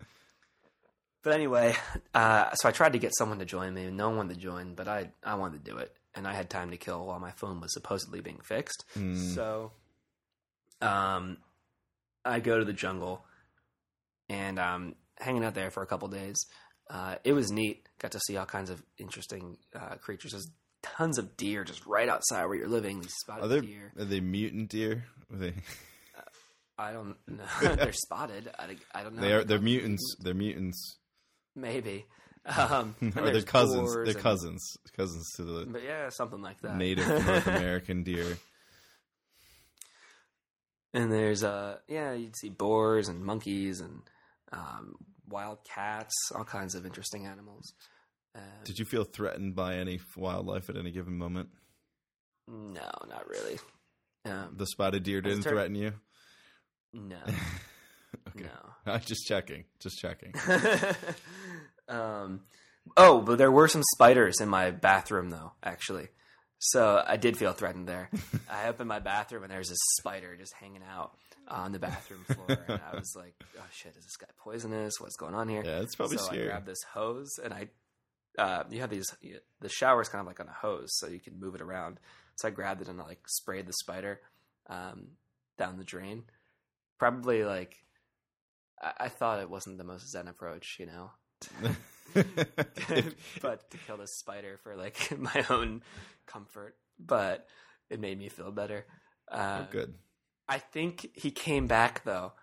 but 1.23 1.33
anyway, 1.33 1.75
uh, 2.13 2.51
so 2.53 2.69
I 2.69 2.71
tried 2.71 2.93
to 2.93 2.99
get 2.99 3.15
someone 3.17 3.39
to 3.39 3.45
join 3.45 3.73
me. 3.73 3.89
No 3.89 4.09
one 4.11 4.29
to 4.29 4.35
join, 4.35 4.75
but 4.75 4.87
I 4.87 5.09
I 5.23 5.35
wanted 5.35 5.63
to 5.65 5.71
do 5.71 5.77
it, 5.77 5.95
and 6.13 6.27
I 6.27 6.33
had 6.33 6.49
time 6.49 6.71
to 6.71 6.77
kill 6.77 7.05
while 7.05 7.19
my 7.19 7.31
phone 7.31 7.61
was 7.61 7.73
supposedly 7.73 8.21
being 8.21 8.39
fixed. 8.43 8.83
So, 9.33 9.71
um, 10.81 11.37
I 12.23 12.39
go 12.39 12.59
to 12.59 12.65
the 12.65 12.73
jungle, 12.73 13.23
and 14.29 14.59
um, 14.59 14.95
hanging 15.19 15.43
out 15.43 15.55
there 15.55 15.71
for 15.71 15.81
a 15.83 15.87
couple 15.87 16.07
days. 16.09 16.35
Uh, 16.89 17.15
it 17.23 17.33
was 17.33 17.49
neat. 17.51 17.87
Got 17.97 18.11
to 18.11 18.19
see 18.19 18.37
all 18.37 18.45
kinds 18.45 18.69
of 18.69 18.83
interesting 18.99 19.57
uh, 19.73 19.95
creatures. 19.95 20.33
There's 20.33 20.47
tons 20.97 21.17
of 21.17 21.35
deer 21.37 21.63
just 21.63 21.85
right 21.85 22.07
outside 22.07 22.45
where 22.45 22.55
you're 22.55 22.67
living. 22.67 23.01
These 23.01 23.13
spotted 23.21 23.43
Are 23.43 23.47
they 23.47 23.61
deer. 23.61 23.91
are 23.97 24.05
they 24.05 24.19
mutant 24.19 24.69
deer? 24.69 25.05
Are 25.33 25.37
they 25.37 25.53
I 26.77 26.91
don't 26.91 27.15
know. 27.27 27.43
they're 27.75 27.93
spotted. 27.93 28.51
I, 28.59 28.75
I 28.93 29.03
don't 29.03 29.15
know. 29.15 29.21
they 29.21 29.33
are 29.33 29.43
they're 29.43 29.59
mutants. 29.59 30.15
They're 30.19 30.33
mutants. 30.33 30.97
Maybe. 31.55 32.05
Um, 32.47 32.93
or 33.15 33.31
they're 33.31 33.41
cousins. 33.41 33.91
They're 33.95 34.03
and- 34.03 34.17
cousins. 34.17 34.63
Cousins 34.95 35.27
to 35.37 35.43
the 35.43 35.65
But 35.65 35.81
yeah, 35.81 36.09
something 36.09 36.43
like 36.43 36.61
that. 36.61 36.75
native 36.77 37.07
North 37.07 37.47
American 37.47 38.03
deer. 38.03 38.37
And 40.93 41.11
there's 41.11 41.43
uh 41.43 41.77
yeah, 41.87 42.13
you'd 42.13 42.35
see 42.37 42.49
boars 42.49 43.09
and 43.09 43.23
monkeys 43.25 43.81
and 43.81 44.01
um, 44.51 44.95
wild 45.27 45.57
cats, 45.63 46.13
all 46.35 46.43
kinds 46.45 46.75
of 46.75 46.85
interesting 46.85 47.25
animals. 47.25 47.73
Uh, 48.35 48.39
Did 48.65 48.79
you 48.79 48.85
feel 48.85 49.03
threatened 49.05 49.55
by 49.55 49.75
any 49.75 49.99
wildlife 50.17 50.69
at 50.69 50.77
any 50.77 50.91
given 50.91 51.17
moment? 51.17 51.49
no, 52.47 52.91
not 53.09 53.27
really. 53.29 53.59
Um, 54.25 54.55
The 54.57 54.67
spotted 54.67 55.03
deer 55.03 55.21
didn't 55.21 55.43
threaten 55.43 55.75
you. 55.75 55.93
no, 56.93 57.17
Okay. 58.35 58.49
I'm 58.85 58.99
just 59.01 59.25
checking. 59.27 59.65
Just 59.79 59.99
checking. 59.99 60.33
um, 61.87 62.41
oh, 62.97 63.21
but 63.21 63.37
there 63.37 63.51
were 63.51 63.67
some 63.67 63.83
spiders 63.93 64.39
in 64.41 64.49
my 64.49 64.71
bathroom 64.71 65.29
though, 65.29 65.53
actually. 65.63 66.07
So 66.59 67.03
I 67.05 67.17
did 67.17 67.37
feel 67.37 67.53
threatened 67.53 67.87
there. 67.87 68.09
I 68.49 68.67
opened 68.69 68.87
my 68.89 68.99
bathroom 68.99 69.43
and 69.43 69.51
there's 69.51 69.69
this 69.69 69.77
spider 69.99 70.35
just 70.35 70.53
hanging 70.53 70.81
out 70.89 71.11
on 71.47 71.71
the 71.73 71.79
bathroom 71.79 72.23
floor, 72.23 72.57
and 72.67 72.81
I 72.91 72.95
was 72.95 73.13
like, 73.15 73.35
"Oh 73.59 73.63
shit, 73.71 73.95
is 73.95 74.03
this 74.03 74.15
guy 74.19 74.25
poisonous? 74.39 74.93
What's 74.99 75.15
going 75.15 75.35
on 75.35 75.47
here?" 75.47 75.61
Yeah, 75.63 75.81
it's 75.81 75.95
probably 75.95 76.17
so 76.17 76.23
scary. 76.25 76.43
I 76.45 76.47
grabbed 76.47 76.65
this 76.65 76.81
hose 76.91 77.29
and 77.43 77.53
I, 77.53 77.67
uh, 78.37 78.63
you 78.69 78.81
have 78.81 78.89
these, 78.89 79.13
the 79.61 79.69
shower 79.69 80.01
is 80.01 80.09
kind 80.09 80.21
of 80.21 80.27
like 80.27 80.39
on 80.39 80.47
a 80.47 80.53
hose, 80.53 80.89
so 80.97 81.07
you 81.07 81.19
can 81.19 81.39
move 81.39 81.55
it 81.55 81.61
around. 81.61 81.99
So 82.35 82.47
I 82.47 82.51
grabbed 82.51 82.81
it 82.81 82.87
and 82.89 82.99
I 82.99 83.05
like 83.05 83.21
sprayed 83.27 83.65
the 83.67 83.73
spider 83.73 84.19
um, 84.67 85.07
down 85.57 85.77
the 85.77 85.83
drain. 85.83 86.23
Probably 86.99 87.43
like, 87.43 87.75
I, 88.81 88.93
I 89.05 89.09
thought 89.09 89.39
it 89.39 89.49
wasn't 89.49 89.77
the 89.77 89.83
most 89.83 90.09
zen 90.09 90.27
approach, 90.27 90.77
you 90.79 90.85
know, 90.87 91.11
but 93.41 93.69
to 93.71 93.77
kill 93.85 93.97
this 93.97 94.17
spider 94.17 94.59
for 94.63 94.75
like 94.75 95.11
my 95.17 95.45
own 95.49 95.81
comfort. 96.25 96.75
But 96.99 97.47
it 97.89 97.99
made 97.99 98.17
me 98.17 98.29
feel 98.29 98.51
better. 98.51 98.85
Uh, 99.29 99.63
Oh, 99.63 99.67
good. 99.71 99.93
I 100.47 100.59
think 100.59 101.09
he 101.13 101.31
came 101.31 101.67
back 101.67 102.03
though. 102.03 102.33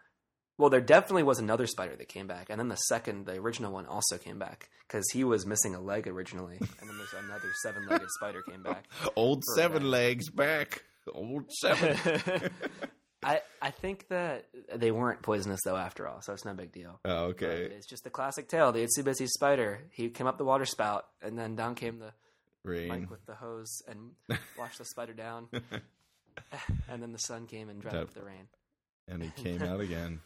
Well, 0.63 0.71
there 0.71 0.81
definitely 0.81 1.25
was 1.25 1.41
another 1.41 1.67
spider 1.67 1.97
that 1.97 2.07
came 2.07 2.29
back, 2.29 2.47
and 2.49 2.57
then 2.57 2.69
the 2.69 2.77
second, 2.77 3.27
the 3.27 3.33
original 3.33 3.73
one, 3.73 3.85
also 3.85 4.17
came 4.17 4.39
back 4.39 4.71
because 4.87 5.05
he 5.13 5.25
was 5.25 5.45
missing 5.45 5.75
a 5.75 5.81
leg 5.81 6.07
originally, 6.07 6.57
and 6.57 6.89
then 6.89 6.97
there's 6.97 7.25
another 7.25 7.51
seven-legged 7.65 8.07
spider 8.21 8.43
came 8.43 8.63
back. 8.63 8.85
Old 9.17 9.43
seven 9.57 9.83
that. 9.83 9.89
legs 9.89 10.31
back. 10.31 10.85
Old 11.13 11.51
seven. 11.51 11.99
I 13.25 13.41
I 13.61 13.71
think 13.73 14.07
that 14.07 14.47
they 14.73 14.93
weren't 14.93 15.21
poisonous 15.21 15.59
though, 15.65 15.77
after 15.77 16.07
all, 16.07 16.23
so 16.23 16.33
it's 16.33 16.45
no 16.45 16.55
big 16.55 16.71
deal. 16.71 17.01
oh, 17.07 17.33
But 17.37 17.43
okay. 17.45 17.63
It's 17.75 17.89
just 17.89 18.05
the 18.05 18.11
classic 18.11 18.47
tale: 18.49 18.71
the 18.71 18.85
itsy 18.85 19.03
bitsy 19.03 19.27
spider. 19.27 19.81
He 19.91 20.11
came 20.11 20.29
up 20.29 20.39
the 20.39 20.45
water 20.45 20.65
spout, 20.65 21.07
and 21.21 21.37
then 21.37 21.57
down 21.57 21.75
came 21.75 21.99
the 21.99 22.13
Rain. 22.63 22.87
Mike 22.87 23.11
with 23.11 23.27
the 23.27 23.35
hose 23.35 23.83
and 23.89 24.13
washed 24.57 24.79
the 24.79 24.85
spider 24.85 25.13
down, 25.13 25.49
and 26.89 27.03
then 27.03 27.11
the 27.11 27.19
sun 27.19 27.49
came 27.49 27.69
and 27.69 27.83
dried 27.83 27.97
up 27.97 28.15
the 28.15 28.23
rain. 28.23 28.47
and 29.09 29.25
he 29.25 29.31
came 29.31 29.61
out 29.61 29.81
again. 29.81 30.21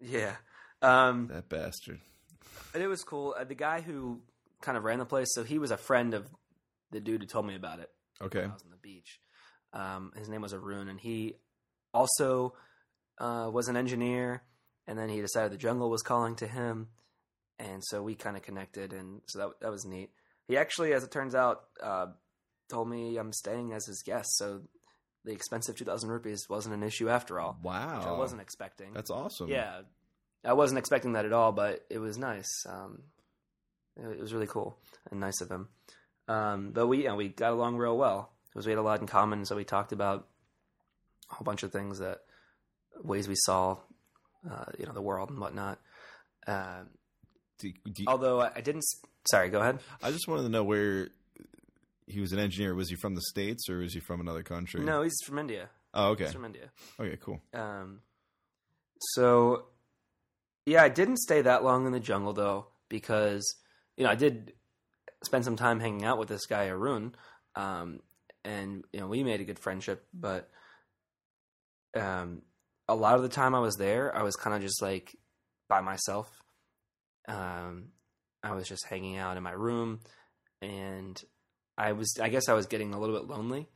Yeah. 0.00 0.36
Um, 0.82 1.28
That 1.28 1.48
bastard. 1.48 2.00
But 2.72 2.82
it 2.82 2.88
was 2.88 3.02
cool. 3.02 3.34
Uh, 3.38 3.44
the 3.44 3.54
guy 3.54 3.80
who 3.80 4.20
kind 4.60 4.76
of 4.76 4.84
ran 4.84 4.98
the 4.98 5.04
place, 5.06 5.28
so 5.32 5.44
he 5.44 5.58
was 5.58 5.70
a 5.70 5.76
friend 5.76 6.14
of 6.14 6.28
the 6.90 7.00
dude 7.00 7.22
who 7.22 7.26
told 7.26 7.46
me 7.46 7.54
about 7.54 7.80
it 7.80 7.90
Okay. 8.20 8.42
I 8.44 8.46
was 8.46 8.62
on 8.62 8.70
the 8.70 8.76
beach. 8.76 9.20
Um, 9.72 10.12
his 10.16 10.28
name 10.28 10.40
was 10.42 10.54
Arun, 10.54 10.88
and 10.88 10.98
he 11.00 11.34
also 11.92 12.54
uh, 13.18 13.50
was 13.52 13.68
an 13.68 13.76
engineer. 13.76 14.42
And 14.86 14.98
then 14.98 15.08
he 15.08 15.20
decided 15.20 15.50
the 15.52 15.56
jungle 15.58 15.90
was 15.90 16.02
calling 16.02 16.36
to 16.36 16.46
him, 16.46 16.88
and 17.58 17.82
so 17.84 18.02
we 18.04 18.14
kind 18.14 18.36
of 18.36 18.42
connected, 18.44 18.92
and 18.92 19.20
so 19.26 19.38
that 19.40 19.48
that 19.60 19.70
was 19.72 19.84
neat. 19.84 20.10
He 20.46 20.56
actually, 20.56 20.92
as 20.92 21.02
it 21.02 21.10
turns 21.10 21.34
out, 21.34 21.64
uh, 21.82 22.06
told 22.70 22.88
me 22.88 23.16
I'm 23.16 23.32
staying 23.32 23.72
as 23.72 23.84
his 23.84 24.00
guest, 24.06 24.28
so 24.36 24.62
the 25.26 25.32
expensive 25.32 25.76
two 25.76 25.84
thousand 25.84 26.08
rupees 26.08 26.46
wasn't 26.48 26.74
an 26.74 26.82
issue 26.82 27.10
after 27.10 27.38
all, 27.38 27.58
Wow. 27.62 28.14
I 28.14 28.18
wasn't 28.18 28.40
expecting. 28.40 28.94
That's 28.94 29.10
awesome. 29.10 29.48
Yeah, 29.48 29.82
I 30.44 30.54
wasn't 30.54 30.78
expecting 30.78 31.12
that 31.12 31.26
at 31.26 31.32
all, 31.34 31.52
but 31.52 31.84
it 31.90 31.98
was 31.98 32.16
nice. 32.16 32.64
Um, 32.66 33.02
it 33.96 34.18
was 34.20 34.32
really 34.32 34.46
cool 34.46 34.78
and 35.10 35.20
nice 35.20 35.40
of 35.42 35.50
him. 35.50 35.68
Um, 36.28 36.70
but 36.72 36.86
we, 36.86 37.04
yeah, 37.04 37.14
we 37.14 37.28
got 37.28 37.52
along 37.52 37.76
real 37.76 37.96
well 37.98 38.30
because 38.48 38.66
we 38.66 38.72
had 38.72 38.78
a 38.78 38.82
lot 38.82 39.00
in 39.00 39.06
common. 39.06 39.44
So 39.44 39.56
we 39.56 39.64
talked 39.64 39.92
about 39.92 40.26
a 41.30 41.34
whole 41.34 41.44
bunch 41.44 41.62
of 41.62 41.72
things 41.72 41.98
that 41.98 42.18
ways 43.02 43.28
we 43.28 43.34
saw, 43.36 43.76
uh, 44.50 44.64
you 44.78 44.86
know, 44.86 44.92
the 44.92 45.02
world 45.02 45.28
and 45.30 45.38
whatnot. 45.40 45.78
Um 46.46 46.88
Do- 47.58 47.72
do- 47.92 48.04
although 48.06 48.40
I 48.40 48.52
I 48.56 48.60
didn't. 48.60 48.84
Sorry, 49.30 49.48
go 49.50 49.60
ahead. 49.60 49.80
I 50.02 50.12
just 50.12 50.28
wanted 50.28 50.44
to 50.44 50.48
know 50.50 50.62
where 50.62 51.08
he 52.06 52.20
was 52.20 52.32
an 52.32 52.38
engineer. 52.38 52.74
Was 52.74 52.88
he 52.88 52.96
from 52.96 53.14
the 53.14 53.22
states 53.22 53.68
or 53.68 53.78
was 53.78 53.92
he 53.92 54.00
from 54.00 54.20
another 54.20 54.42
country? 54.42 54.82
No, 54.84 55.02
he's 55.02 55.16
from 55.24 55.38
India. 55.38 55.68
Oh, 55.92 56.10
okay. 56.10 56.24
He's 56.24 56.32
from 56.32 56.44
India. 56.44 56.70
Okay, 57.00 57.18
cool. 57.20 57.40
Um, 57.52 58.00
so 59.00 59.66
yeah, 60.66 60.82
I 60.82 60.88
didn't 60.88 61.18
stay 61.18 61.42
that 61.42 61.64
long 61.64 61.86
in 61.86 61.92
the 61.92 62.00
jungle 62.00 62.32
though, 62.32 62.66
because 62.88 63.56
you 63.96 64.04
know 64.04 64.10
I 64.10 64.14
did 64.14 64.52
spend 65.24 65.44
some 65.44 65.56
time 65.56 65.80
hanging 65.80 66.04
out 66.04 66.18
with 66.18 66.28
this 66.28 66.46
guy 66.46 66.66
Arun, 66.66 67.14
um, 67.54 68.00
and 68.44 68.84
you 68.92 69.00
know 69.00 69.08
we 69.08 69.22
made 69.24 69.40
a 69.40 69.44
good 69.44 69.58
friendship. 69.58 70.06
But 70.12 70.50
um, 71.94 72.42
a 72.88 72.94
lot 72.94 73.16
of 73.16 73.22
the 73.22 73.28
time 73.28 73.54
I 73.54 73.60
was 73.60 73.76
there, 73.76 74.14
I 74.14 74.22
was 74.22 74.36
kind 74.36 74.54
of 74.54 74.62
just 74.62 74.82
like 74.82 75.16
by 75.68 75.80
myself. 75.80 76.30
Um, 77.28 77.88
I 78.42 78.54
was 78.54 78.68
just 78.68 78.86
hanging 78.86 79.16
out 79.16 79.36
in 79.36 79.42
my 79.42 79.52
room, 79.52 80.00
and 80.62 81.20
I 81.76 81.92
was 81.92 82.18
I 82.20 82.28
guess 82.28 82.48
I 82.48 82.54
was 82.54 82.66
getting 82.66 82.94
a 82.94 83.00
little 83.00 83.18
bit 83.18 83.28
lonely. 83.28 83.68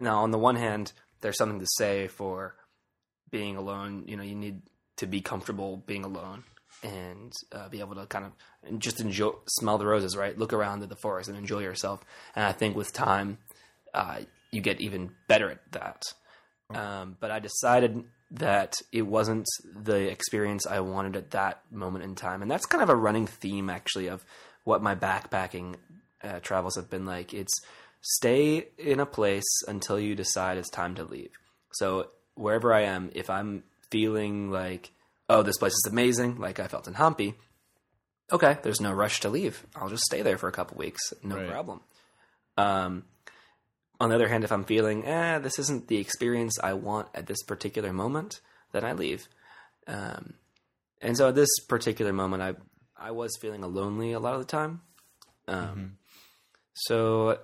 Now, 0.00 0.22
on 0.22 0.30
the 0.30 0.38
one 0.38 0.56
hand, 0.56 0.92
there's 1.20 1.38
something 1.38 1.60
to 1.60 1.66
say 1.76 2.08
for 2.08 2.56
being 3.30 3.56
alone. 3.56 4.04
You 4.06 4.16
know, 4.16 4.22
you 4.22 4.34
need 4.34 4.62
to 4.96 5.06
be 5.06 5.20
comfortable 5.20 5.76
being 5.86 6.04
alone 6.04 6.44
and 6.82 7.32
uh, 7.52 7.68
be 7.68 7.80
able 7.80 7.94
to 7.94 8.06
kind 8.06 8.24
of 8.24 8.78
just 8.78 9.00
enjoy, 9.00 9.32
smell 9.46 9.78
the 9.78 9.86
roses, 9.86 10.16
right? 10.16 10.36
Look 10.36 10.52
around 10.52 10.82
at 10.82 10.88
the 10.88 10.96
forest 10.96 11.28
and 11.28 11.38
enjoy 11.38 11.60
yourself. 11.60 12.04
And 12.34 12.44
I 12.44 12.52
think 12.52 12.76
with 12.76 12.92
time, 12.92 13.38
uh, 13.94 14.20
you 14.50 14.60
get 14.60 14.80
even 14.80 15.12
better 15.28 15.50
at 15.50 15.72
that. 15.72 16.02
Um, 16.74 17.16
but 17.20 17.30
I 17.30 17.38
decided 17.38 18.04
that 18.32 18.74
it 18.92 19.02
wasn't 19.02 19.46
the 19.64 20.10
experience 20.10 20.66
I 20.66 20.80
wanted 20.80 21.16
at 21.16 21.32
that 21.32 21.62
moment 21.70 22.04
in 22.04 22.14
time, 22.14 22.40
and 22.40 22.50
that's 22.50 22.66
kind 22.66 22.82
of 22.82 22.88
a 22.88 22.96
running 22.96 23.26
theme 23.26 23.68
actually 23.68 24.06
of 24.06 24.24
what 24.64 24.82
my 24.82 24.94
backpacking 24.94 25.74
uh, 26.22 26.40
travels 26.40 26.76
have 26.76 26.90
been 26.90 27.06
like. 27.06 27.32
It's 27.34 27.60
stay 28.00 28.68
in 28.78 29.00
a 29.00 29.06
place 29.06 29.44
until 29.68 29.98
you 29.98 30.14
decide 30.14 30.58
it's 30.58 30.70
time 30.70 30.94
to 30.96 31.04
leave. 31.04 31.30
So 31.72 32.08
wherever 32.34 32.72
I 32.72 32.82
am, 32.82 33.10
if 33.14 33.30
I'm 33.30 33.64
feeling 33.90 34.50
like, 34.50 34.90
oh, 35.28 35.42
this 35.42 35.58
place 35.58 35.72
is 35.72 35.88
amazing, 35.90 36.38
like 36.38 36.58
I 36.60 36.66
felt 36.66 36.88
in 36.88 36.94
Hampi, 36.94 37.34
okay, 38.32 38.58
there's 38.62 38.80
no 38.80 38.92
rush 38.92 39.20
to 39.20 39.28
leave. 39.28 39.64
I'll 39.76 39.88
just 39.88 40.04
stay 40.04 40.22
there 40.22 40.38
for 40.38 40.48
a 40.48 40.52
couple 40.52 40.76
weeks, 40.76 41.00
no 41.22 41.36
Right. 41.36 41.48
problem. 41.48 41.80
Um, 42.56 43.04
on 44.00 44.08
the 44.08 44.14
other 44.16 44.28
hand, 44.28 44.42
if 44.44 44.50
I'm 44.52 44.64
feeling, 44.64 45.06
eh, 45.06 45.38
this 45.38 45.58
isn't 45.58 45.86
the 45.88 45.98
experience 45.98 46.58
I 46.60 46.72
want 46.72 47.08
at 47.14 47.26
this 47.26 47.42
particular 47.44 47.92
moment, 47.92 48.40
then 48.72 48.84
I 48.84 48.92
leave. 48.94 49.28
Um, 49.86 50.34
and 51.00 51.16
so 51.16 51.28
at 51.28 51.34
this 51.34 51.50
particular 51.68 52.12
moment, 52.12 52.42
I 52.42 52.54
I 52.96 53.10
was 53.10 53.36
feeling 53.40 53.62
lonely 53.62 54.12
a 54.12 54.20
lot 54.20 54.34
of 54.34 54.40
the 54.40 54.46
time. 54.46 54.82
Um, 55.48 55.98
So 56.74 57.38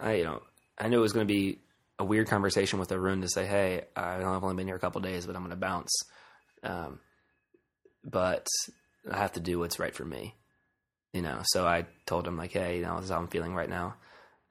I, 0.00 0.14
you 0.14 0.24
know, 0.24 0.42
I 0.78 0.88
knew 0.88 0.98
it 0.98 1.02
was 1.02 1.12
going 1.12 1.26
to 1.26 1.32
be 1.32 1.58
a 1.98 2.04
weird 2.04 2.28
conversation 2.28 2.78
with 2.78 2.90
Arun 2.92 3.20
to 3.22 3.28
say, 3.28 3.46
"Hey, 3.46 3.84
I've 3.96 4.22
only 4.42 4.56
been 4.56 4.66
here 4.66 4.76
a 4.76 4.80
couple 4.80 5.00
days, 5.00 5.26
but 5.26 5.36
I'm 5.36 5.42
going 5.42 5.50
to 5.50 5.56
bounce." 5.56 5.92
Um, 6.62 6.98
but 8.04 8.46
I 9.10 9.16
have 9.18 9.32
to 9.32 9.40
do 9.40 9.58
what's 9.58 9.78
right 9.78 9.94
for 9.94 10.04
me, 10.04 10.34
you 11.12 11.22
know. 11.22 11.40
So 11.44 11.66
I 11.66 11.86
told 12.06 12.26
him 12.26 12.36
like, 12.36 12.52
"Hey, 12.52 12.76
you 12.78 12.82
know, 12.82 12.96
this 12.96 13.04
is 13.06 13.10
how 13.10 13.18
I'm 13.18 13.28
feeling 13.28 13.54
right 13.54 13.68
now." 13.70 13.94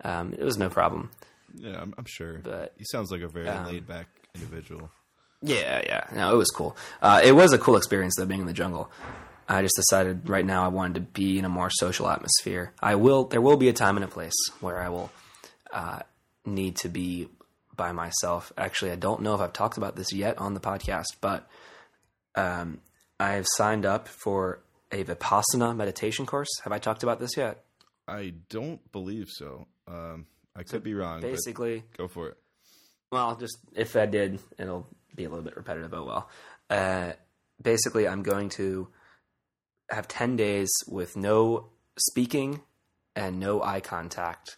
Um, 0.04 0.34
it 0.34 0.44
was 0.44 0.58
no 0.58 0.70
problem, 0.70 1.12
Yeah, 1.54 1.80
I'm, 1.82 1.94
I'm 1.98 2.06
sure. 2.06 2.40
but 2.44 2.74
he 2.78 2.84
sounds 2.86 3.10
like 3.12 3.22
a 3.22 3.28
very 3.28 3.48
um, 3.48 3.68
laid 3.68 3.88
back 3.88 4.08
individual. 4.36 4.90
yeah, 5.42 5.82
yeah, 5.86 6.06
no, 6.14 6.34
it 6.34 6.38
was 6.38 6.50
cool. 6.50 6.76
Uh, 7.02 7.22
it 7.24 7.32
was 7.34 7.54
a 7.54 7.58
cool 7.58 7.78
experience 7.78 8.16
though, 8.18 8.26
being 8.26 8.42
in 8.42 8.48
the 8.48 8.54
jungle. 8.54 8.92
I 9.48 9.62
just 9.62 9.76
decided 9.76 10.30
right 10.30 10.46
now 10.46 10.64
I 10.64 10.70
wanted 10.70 10.96
to 10.96 11.02
be 11.02 11.38
in 11.38 11.46
a 11.46 11.50
more 11.50 11.70
social 11.70 12.08
atmosphere. 12.10 12.74
I 12.82 12.96
will. 12.96 13.26
There 13.26 13.42
will 13.42 13.58
be 13.58 13.70
a 13.70 13.74
time 13.74 13.98
and 13.98 14.04
a 14.04 14.08
place 14.08 14.34
where 14.62 14.82
I 14.82 14.90
will 14.90 15.12
uh, 15.72 16.00
need 16.46 16.78
to 16.78 16.90
be 16.90 17.28
by 17.76 17.92
myself. 17.92 18.54
Actually, 18.58 18.92
I 18.92 18.96
don't 18.96 19.22
know 19.22 19.36
if 19.36 19.42
I've 19.42 19.54
talked 19.54 19.78
about 19.78 19.96
this 19.96 20.14
yet 20.14 20.38
on 20.38 20.54
the 20.54 20.60
podcast, 20.60 21.06
but 21.20 21.48
um, 22.36 22.80
I've 23.20 23.46
signed 23.56 23.86
up 23.86 24.08
for 24.08 24.62
a 24.92 25.04
Vipassana 25.04 25.76
meditation 25.76 26.26
course. 26.26 26.50
Have 26.64 26.72
I 26.72 26.80
talked 26.80 27.04
about 27.04 27.20
this 27.20 27.36
yet? 27.36 27.64
I 28.08 28.34
don't 28.50 28.80
believe 28.92 29.28
so. 29.30 29.68
Um, 29.88 30.28
I 30.56 30.64
could 30.64 30.84
be 30.84 30.94
wrong. 30.94 31.22
Basically, 31.22 31.84
go 31.98 32.08
for 32.08 32.30
it. 32.30 32.38
Well, 33.12 33.36
just 33.36 33.58
if 33.76 33.96
I 33.96 34.06
did, 34.06 34.40
it'll 34.58 34.88
be 35.16 35.26
a 35.26 35.30
little 35.30 35.44
bit 35.44 35.56
repetitive. 35.56 35.94
Oh 35.94 36.04
well. 36.04 36.30
Uh, 36.70 37.14
basically, 37.62 38.08
I'm 38.08 38.24
going 38.24 38.50
to 38.50 38.88
have 39.94 40.08
ten 40.08 40.36
days 40.36 40.70
with 40.88 41.16
no 41.16 41.70
speaking 41.98 42.62
and 43.16 43.40
no 43.40 43.62
eye 43.62 43.80
contact. 43.80 44.58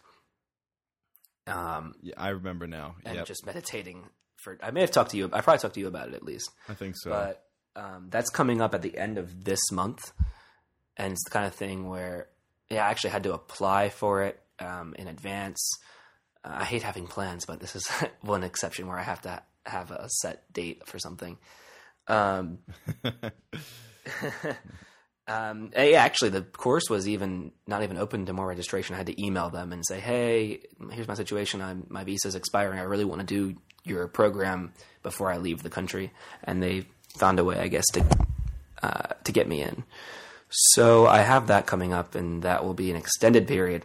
Um, 1.46 1.94
Yeah, 2.02 2.14
I 2.16 2.30
remember 2.30 2.66
now. 2.66 2.96
and 3.04 3.24
just 3.26 3.46
meditating 3.46 4.08
for. 4.36 4.58
I 4.62 4.70
may 4.70 4.80
have 4.80 4.90
talked 4.90 5.12
to 5.12 5.16
you. 5.16 5.26
I 5.32 5.40
probably 5.40 5.58
talked 5.60 5.74
to 5.74 5.80
you 5.80 5.86
about 5.88 6.08
it 6.08 6.14
at 6.14 6.22
least. 6.24 6.50
I 6.68 6.74
think 6.74 6.96
so. 6.96 7.10
But 7.10 7.44
um, 7.76 8.08
that's 8.10 8.30
coming 8.30 8.60
up 8.60 8.74
at 8.74 8.82
the 8.82 8.96
end 8.96 9.18
of 9.18 9.44
this 9.44 9.60
month, 9.70 10.12
and 10.96 11.12
it's 11.12 11.24
the 11.24 11.30
kind 11.30 11.46
of 11.46 11.54
thing 11.54 11.88
where 11.88 12.28
yeah, 12.70 12.84
I 12.86 12.90
actually 12.90 13.10
had 13.10 13.22
to 13.24 13.34
apply 13.34 13.90
for 13.90 14.22
it 14.22 14.40
um, 14.58 14.94
in 14.98 15.06
advance. 15.06 15.60
Uh, 16.44 16.56
I 16.60 16.64
hate 16.64 16.82
having 16.82 17.06
plans, 17.06 17.44
but 17.46 17.60
this 17.60 17.76
is 17.76 17.86
one 18.22 18.42
exception 18.42 18.86
where 18.88 18.98
I 18.98 19.02
have 19.02 19.22
to 19.22 19.42
have 19.64 19.90
a 19.90 20.08
set 20.08 20.52
date 20.52 20.86
for 20.86 20.98
something. 20.98 21.38
Um, 22.08 22.58
um, 25.28 25.70
eh, 25.74 25.90
yeah, 25.90 26.02
actually, 26.04 26.30
the 26.30 26.42
course 26.42 26.88
was 26.88 27.08
even 27.08 27.52
not 27.66 27.82
even 27.82 27.96
open 27.98 28.26
to 28.26 28.32
more 28.32 28.46
registration. 28.46 28.94
I 28.94 28.98
had 28.98 29.06
to 29.08 29.24
email 29.24 29.50
them 29.50 29.72
and 29.72 29.84
say, 29.86 30.00
"Hey, 30.00 30.60
here's 30.90 31.08
my 31.08 31.14
situation. 31.14 31.60
I'm, 31.60 31.86
my 31.88 32.04
visa 32.04 32.28
is 32.28 32.34
expiring. 32.34 32.78
I 32.78 32.84
really 32.84 33.04
want 33.04 33.20
to 33.20 33.26
do 33.26 33.58
your 33.84 34.06
program 34.08 34.72
before 35.02 35.32
I 35.32 35.38
leave 35.38 35.62
the 35.62 35.70
country." 35.70 36.12
And 36.44 36.62
they 36.62 36.86
found 37.18 37.38
a 37.38 37.44
way, 37.44 37.58
I 37.58 37.68
guess, 37.68 37.86
to 37.92 38.04
uh, 38.82 39.14
to 39.24 39.32
get 39.32 39.48
me 39.48 39.62
in. 39.62 39.84
So 40.48 41.06
I 41.06 41.22
have 41.22 41.48
that 41.48 41.66
coming 41.66 41.92
up, 41.92 42.14
and 42.14 42.42
that 42.42 42.64
will 42.64 42.74
be 42.74 42.90
an 42.90 42.96
extended 42.96 43.48
period 43.48 43.84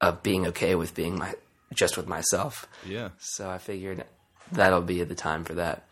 of 0.00 0.22
being 0.22 0.46
okay 0.48 0.74
with 0.74 0.94
being 0.94 1.18
my 1.18 1.34
just 1.74 1.96
with 1.96 2.06
myself. 2.06 2.66
yeah, 2.86 3.10
So 3.18 3.48
I 3.48 3.58
figured 3.58 4.04
that'll 4.52 4.82
be 4.82 5.02
the 5.04 5.14
time 5.14 5.44
for 5.44 5.54
that. 5.54 5.84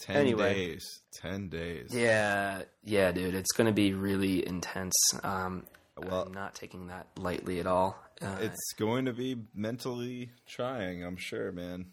Ten 0.00 0.16
Anyway. 0.16 0.54
days. 0.54 1.00
Ten 1.12 1.48
days. 1.48 1.90
Yeah, 1.94 2.62
yeah, 2.84 3.12
dude, 3.12 3.34
it's 3.34 3.52
going 3.52 3.66
to 3.66 3.72
be 3.72 3.92
really 3.94 4.46
intense. 4.46 4.94
Um, 5.22 5.66
Well- 5.96 6.22
I'm 6.26 6.32
not 6.32 6.54
taking 6.54 6.86
that 6.88 7.06
lightly 7.18 7.60
at 7.60 7.66
all. 7.66 7.96
Uh, 8.22 8.36
It's 8.40 8.72
going 8.78 9.04
to 9.06 9.12
be 9.12 9.36
mentally 9.54 10.30
trying, 10.46 11.04
I'm 11.04 11.16
sure, 11.16 11.52
man. 11.52 11.92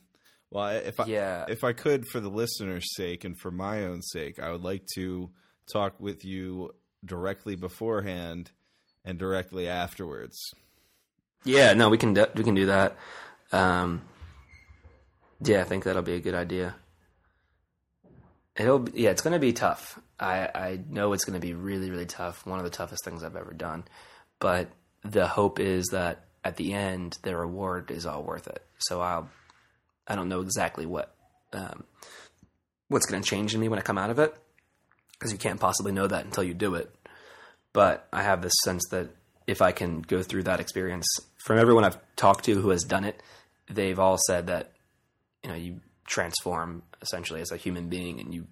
Well, 0.49 0.69
if 0.69 0.99
I 0.99 1.05
Yeah. 1.05 1.45
if 1.49 1.63
I 1.65 1.73
could, 1.73 2.05
for 2.07 2.19
the 2.21 2.29
listener's 2.29 2.85
sake 2.95 3.25
and 3.25 3.37
for 3.39 3.51
my 3.51 3.83
own 3.83 4.01
sake, 4.01 4.39
I 4.39 4.49
would 4.51 4.63
like 4.63 4.85
to 4.95 5.29
talk 5.71 5.99
with 5.99 6.23
you 6.23 6.73
directly 7.03 7.55
beforehand 7.57 8.51
and 9.03 9.17
directly 9.19 9.67
afterwards. 9.67 10.37
yeah, 11.43 11.73
no, 11.73 11.89
we 11.89 11.97
can 11.97 12.13
do, 12.13 12.25
we 12.35 12.43
can 12.43 12.55
do 12.55 12.65
that. 12.67 12.97
Um, 13.51 14.01
yeah, 15.41 15.61
I 15.61 15.63
think 15.65 15.83
that'll 15.85 16.01
be 16.01 16.13
a 16.15 16.19
good 16.19 16.35
idea. 16.35 16.75
It'll 18.57 18.87
yeah, 18.89 19.11
it's 19.11 19.21
going 19.21 19.33
to 19.33 19.39
be 19.39 19.53
tough. 19.53 19.99
I 20.19 20.49
I 20.53 20.79
know 20.89 21.13
it's 21.13 21.25
going 21.25 21.39
to 21.39 21.45
be 21.45 21.53
really 21.53 21.91
really 21.91 22.05
tough. 22.05 22.45
One 22.45 22.59
of 22.59 22.65
the 22.65 22.71
toughest 22.71 23.05
things 23.05 23.23
I've 23.23 23.35
ever 23.35 23.53
done, 23.53 23.85
but 24.39 24.69
the 25.03 25.27
hope 25.27 25.59
is 25.59 25.87
that 25.87 26.25
at 26.43 26.57
the 26.57 26.73
end 26.73 27.17
the 27.21 27.35
reward 27.35 27.91
is 27.91 28.05
all 28.05 28.23
worth 28.23 28.47
it. 28.47 28.63
So 28.79 29.01
I'll 29.01 29.29
I 30.07 30.15
don't 30.15 30.29
know 30.29 30.41
exactly 30.41 30.85
what 30.85 31.13
um, 31.53 31.83
what's 32.87 33.05
going 33.05 33.21
to 33.21 33.29
change 33.29 33.53
in 33.53 33.61
me 33.61 33.69
when 33.69 33.79
I 33.79 33.83
come 33.83 33.97
out 33.97 34.09
of 34.09 34.19
it 34.19 34.35
because 35.13 35.31
you 35.31 35.37
can't 35.37 35.59
possibly 35.59 35.91
know 35.91 36.07
that 36.07 36.25
until 36.25 36.43
you 36.43 36.53
do 36.53 36.75
it. 36.75 36.93
But 37.73 38.07
I 38.11 38.23
have 38.23 38.41
this 38.41 38.53
sense 38.63 38.83
that 38.91 39.09
if 39.45 39.61
I 39.61 39.71
can 39.71 40.01
go 40.01 40.23
through 40.23 40.43
that 40.43 40.59
experience, 40.59 41.07
from 41.37 41.59
everyone 41.59 41.83
I've 41.83 41.99
talked 42.15 42.45
to 42.45 42.59
who 42.59 42.69
has 42.69 42.83
done 42.83 43.03
it, 43.03 43.21
they've 43.69 43.99
all 43.99 44.17
said 44.27 44.47
that 44.47 44.71
you 45.43 45.49
know 45.49 45.55
you 45.55 45.79
transform 46.07 46.81
essentially 47.01 47.41
as 47.41 47.51
a 47.51 47.57
human 47.57 47.87
being, 47.89 48.19
and 48.19 48.33
you 48.33 48.47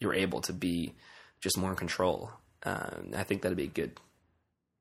you're 0.00 0.14
able 0.14 0.40
to 0.42 0.52
be 0.52 0.94
just 1.40 1.56
more 1.56 1.70
in 1.70 1.76
control. 1.76 2.30
Uh, 2.62 2.90
I 3.16 3.22
think 3.24 3.42
that'd 3.42 3.56
be 3.56 3.66
good. 3.68 3.98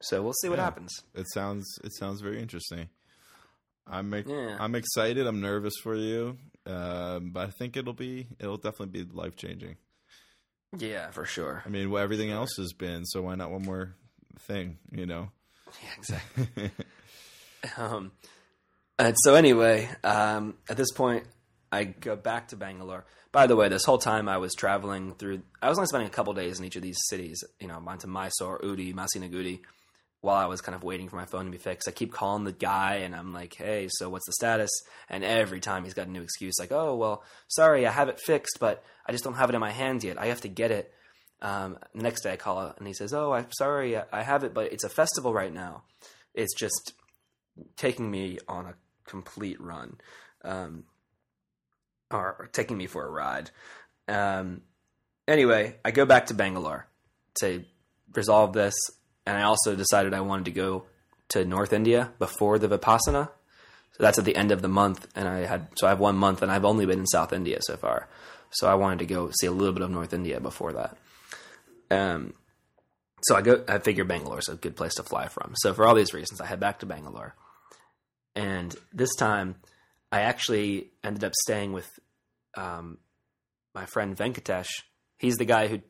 So 0.02 0.22
we'll 0.22 0.34
see 0.34 0.50
what 0.50 0.58
Yeah. 0.60 0.66
happens. 0.66 0.92
It 1.16 1.26
sounds 1.34 1.66
it 1.84 1.94
sounds 1.96 2.22
very 2.22 2.42
interesting. 2.42 2.90
I'm 3.88 4.14
Yeah. 4.14 4.58
I'm 4.60 4.76
excited. 4.76 5.26
I'm 5.26 5.40
nervous 5.42 5.74
for 5.82 5.96
you, 5.96 6.38
um, 6.66 7.30
but 7.32 7.48
I 7.48 7.52
think 7.52 7.78
it'll 7.78 7.94
be 7.94 8.28
it'll 8.40 8.58
definitely 8.58 9.04
be 9.04 9.12
life 9.12 9.36
changing. 9.36 9.78
Yeah, 10.78 11.12
for 11.12 11.26
sure. 11.26 11.64
I 11.66 11.70
mean, 11.70 11.90
well, 11.90 12.04
everything 12.04 12.30
else 12.30 12.58
has 12.58 12.74
been, 12.74 13.06
so 13.06 13.22
why 13.22 13.36
not 13.36 13.50
one 13.52 13.62
more 13.64 13.96
thing? 14.40 14.78
You 14.92 15.06
know. 15.06 15.32
Yeah, 15.82 15.90
exactly. 15.98 16.72
um, 17.78 18.12
and 19.00 19.16
so 19.24 19.36
anyway, 19.36 19.90
um, 20.04 20.56
at 20.70 20.76
this 20.78 20.92
point, 20.92 21.24
I 21.72 21.84
go 21.84 22.16
back 22.16 22.50
to 22.50 22.56
Bangalore. 22.56 23.06
By 23.32 23.48
the 23.48 23.56
way, 23.56 23.68
this 23.70 23.86
whole 23.86 23.98
time 23.98 24.30
I 24.30 24.38
was 24.38 24.54
traveling 24.54 25.16
through, 25.16 25.42
I 25.62 25.70
was 25.70 25.78
only 25.78 25.88
spending 25.88 26.08
a 26.08 26.12
couple 26.12 26.34
days 26.34 26.60
in 26.60 26.66
each 26.66 26.76
of 26.76 26.82
these 26.82 27.00
cities. 27.10 27.44
You 27.60 27.68
know, 27.68 27.82
went 27.86 28.02
to 28.02 28.08
Mysore, 28.08 28.60
Ooty, 28.64 28.94
Masinagudi. 28.94 29.62
While 30.22 30.38
I 30.38 30.46
was 30.46 30.62
kind 30.62 30.76
of 30.76 30.84
waiting 30.84 31.10
for 31.10 31.16
my 31.16 31.26
phone 31.26 31.46
to 31.46 31.52
be 31.52 31.58
fixed, 31.58 31.88
I 31.88 31.92
keep 31.92 32.12
calling 32.12 32.44
the 32.44 32.52
guy, 32.52 32.96
and 32.96 33.16
I'm 33.16 33.34
like, 33.34 33.54
"Hey, 33.54 33.88
so 33.90 34.10
what's 34.10 34.26
the 34.26 34.34
status?" 34.34 34.72
And 35.10 35.24
every 35.24 35.60
time 35.60 35.84
he's 35.84 35.94
got 35.94 36.08
a 36.08 36.12
new 36.12 36.24
excuse, 36.24 36.56
like, 36.60 36.72
"Oh, 36.72 36.96
well, 36.96 37.24
sorry, 37.48 37.86
I 37.86 37.92
have 37.92 38.10
it 38.10 38.20
fixed, 38.20 38.58
but 38.60 38.84
I 39.06 39.12
just 39.12 39.24
don't 39.24 39.36
have 39.36 39.50
it 39.50 39.56
in 39.56 39.62
my 39.62 39.72
hands 39.72 40.04
yet. 40.04 40.20
I 40.20 40.28
have 40.28 40.42
to 40.42 40.48
get 40.50 40.72
it." 40.72 40.92
Um, 41.42 41.78
the 41.94 42.02
next 42.02 42.22
day 42.22 42.34
I 42.34 42.38
call 42.38 42.74
and 42.78 42.88
he 42.88 42.94
says, 42.94 43.14
"Oh, 43.14 43.32
I'm 43.32 43.52
sorry, 43.52 43.96
I 43.96 44.24
have 44.24 44.44
it, 44.44 44.56
but 44.56 44.72
it's 44.74 44.84
a 44.84 44.90
festival 44.90 45.34
right 45.34 45.54
now. 45.54 45.84
It's 46.34 46.56
just 46.56 46.94
taking 47.76 48.10
me 48.10 48.40
on 48.48 48.66
a 48.66 48.74
complete 49.06 49.62
run, 49.62 50.00
um, 50.44 50.86
or, 52.12 52.50
taking 52.52 52.78
me 52.78 52.88
for 52.88 53.06
a 53.06 53.10
ride." 53.10 53.52
Um, 54.08 54.62
anyway, 55.28 55.76
I 55.84 55.92
go 55.92 56.06
back 56.06 56.28
to 56.28 56.34
Bangalore 56.34 56.88
to 57.42 57.66
resolve 58.14 58.54
this, 58.54 58.76
and 59.26 59.38
I 59.38 59.44
also 59.44 59.76
decided 59.76 60.14
I 60.14 60.22
wanted 60.22 60.46
to 60.46 60.52
go 60.52 60.86
to 61.30 61.46
North 61.46 61.74
India 61.74 62.12
before 62.20 62.58
the 62.60 62.68
Vipassana. 62.68 63.30
So 63.92 64.04
that's 64.04 64.20
at 64.20 64.26
the 64.26 64.36
end 64.36 64.52
of 64.52 64.62
the 64.62 64.68
month, 64.68 65.08
and 65.16 65.28
I 65.28 65.46
had 65.46 65.70
so 65.76 65.88
I 65.88 65.90
have 65.90 66.00
one 66.00 66.18
month, 66.18 66.42
and 66.42 66.52
I've 66.52 66.66
only 66.66 66.86
been 66.86 67.00
in 67.00 67.08
South 67.08 67.34
India 67.34 67.60
so 67.62 67.78
far. 67.78 68.08
So 68.52 68.68
I 68.68 68.76
wanted 68.76 69.00
to 69.00 69.06
go 69.06 69.32
see 69.40 69.48
a 69.48 69.52
little 69.52 69.74
bit 69.74 69.84
of 69.84 69.92
North 69.92 70.14
India 70.14 70.40
before 70.40 70.74
that. 70.74 70.98
Um, 71.90 72.34
so 73.24 73.36
I 73.36 73.42
go. 73.42 73.64
I 73.68 73.80
figure 73.80 74.04
Bangalore's 74.04 74.50
a 74.50 74.56
good 74.56 74.76
place 74.76 74.96
to 74.96 75.04
fly 75.04 75.28
from. 75.28 75.54
So 75.58 75.74
for 75.74 75.86
all 75.86 75.96
these 75.96 76.14
reasons, 76.14 76.40
I 76.40 76.46
head 76.46 76.60
back 76.60 76.80
to 76.80 76.86
Bangalore, 76.86 77.36
and 78.36 78.76
this 78.94 79.14
time 79.16 79.56
I 80.12 80.22
actually 80.22 80.92
ended 81.04 81.24
up 81.24 81.34
staying 81.36 81.74
with 81.74 81.88
um, 82.56 82.98
my 83.74 83.86
friend 83.86 84.16
Venkatesh. 84.16 84.70
He's 85.18 85.38
the 85.38 85.46
guy 85.46 85.68
who 85.68 85.82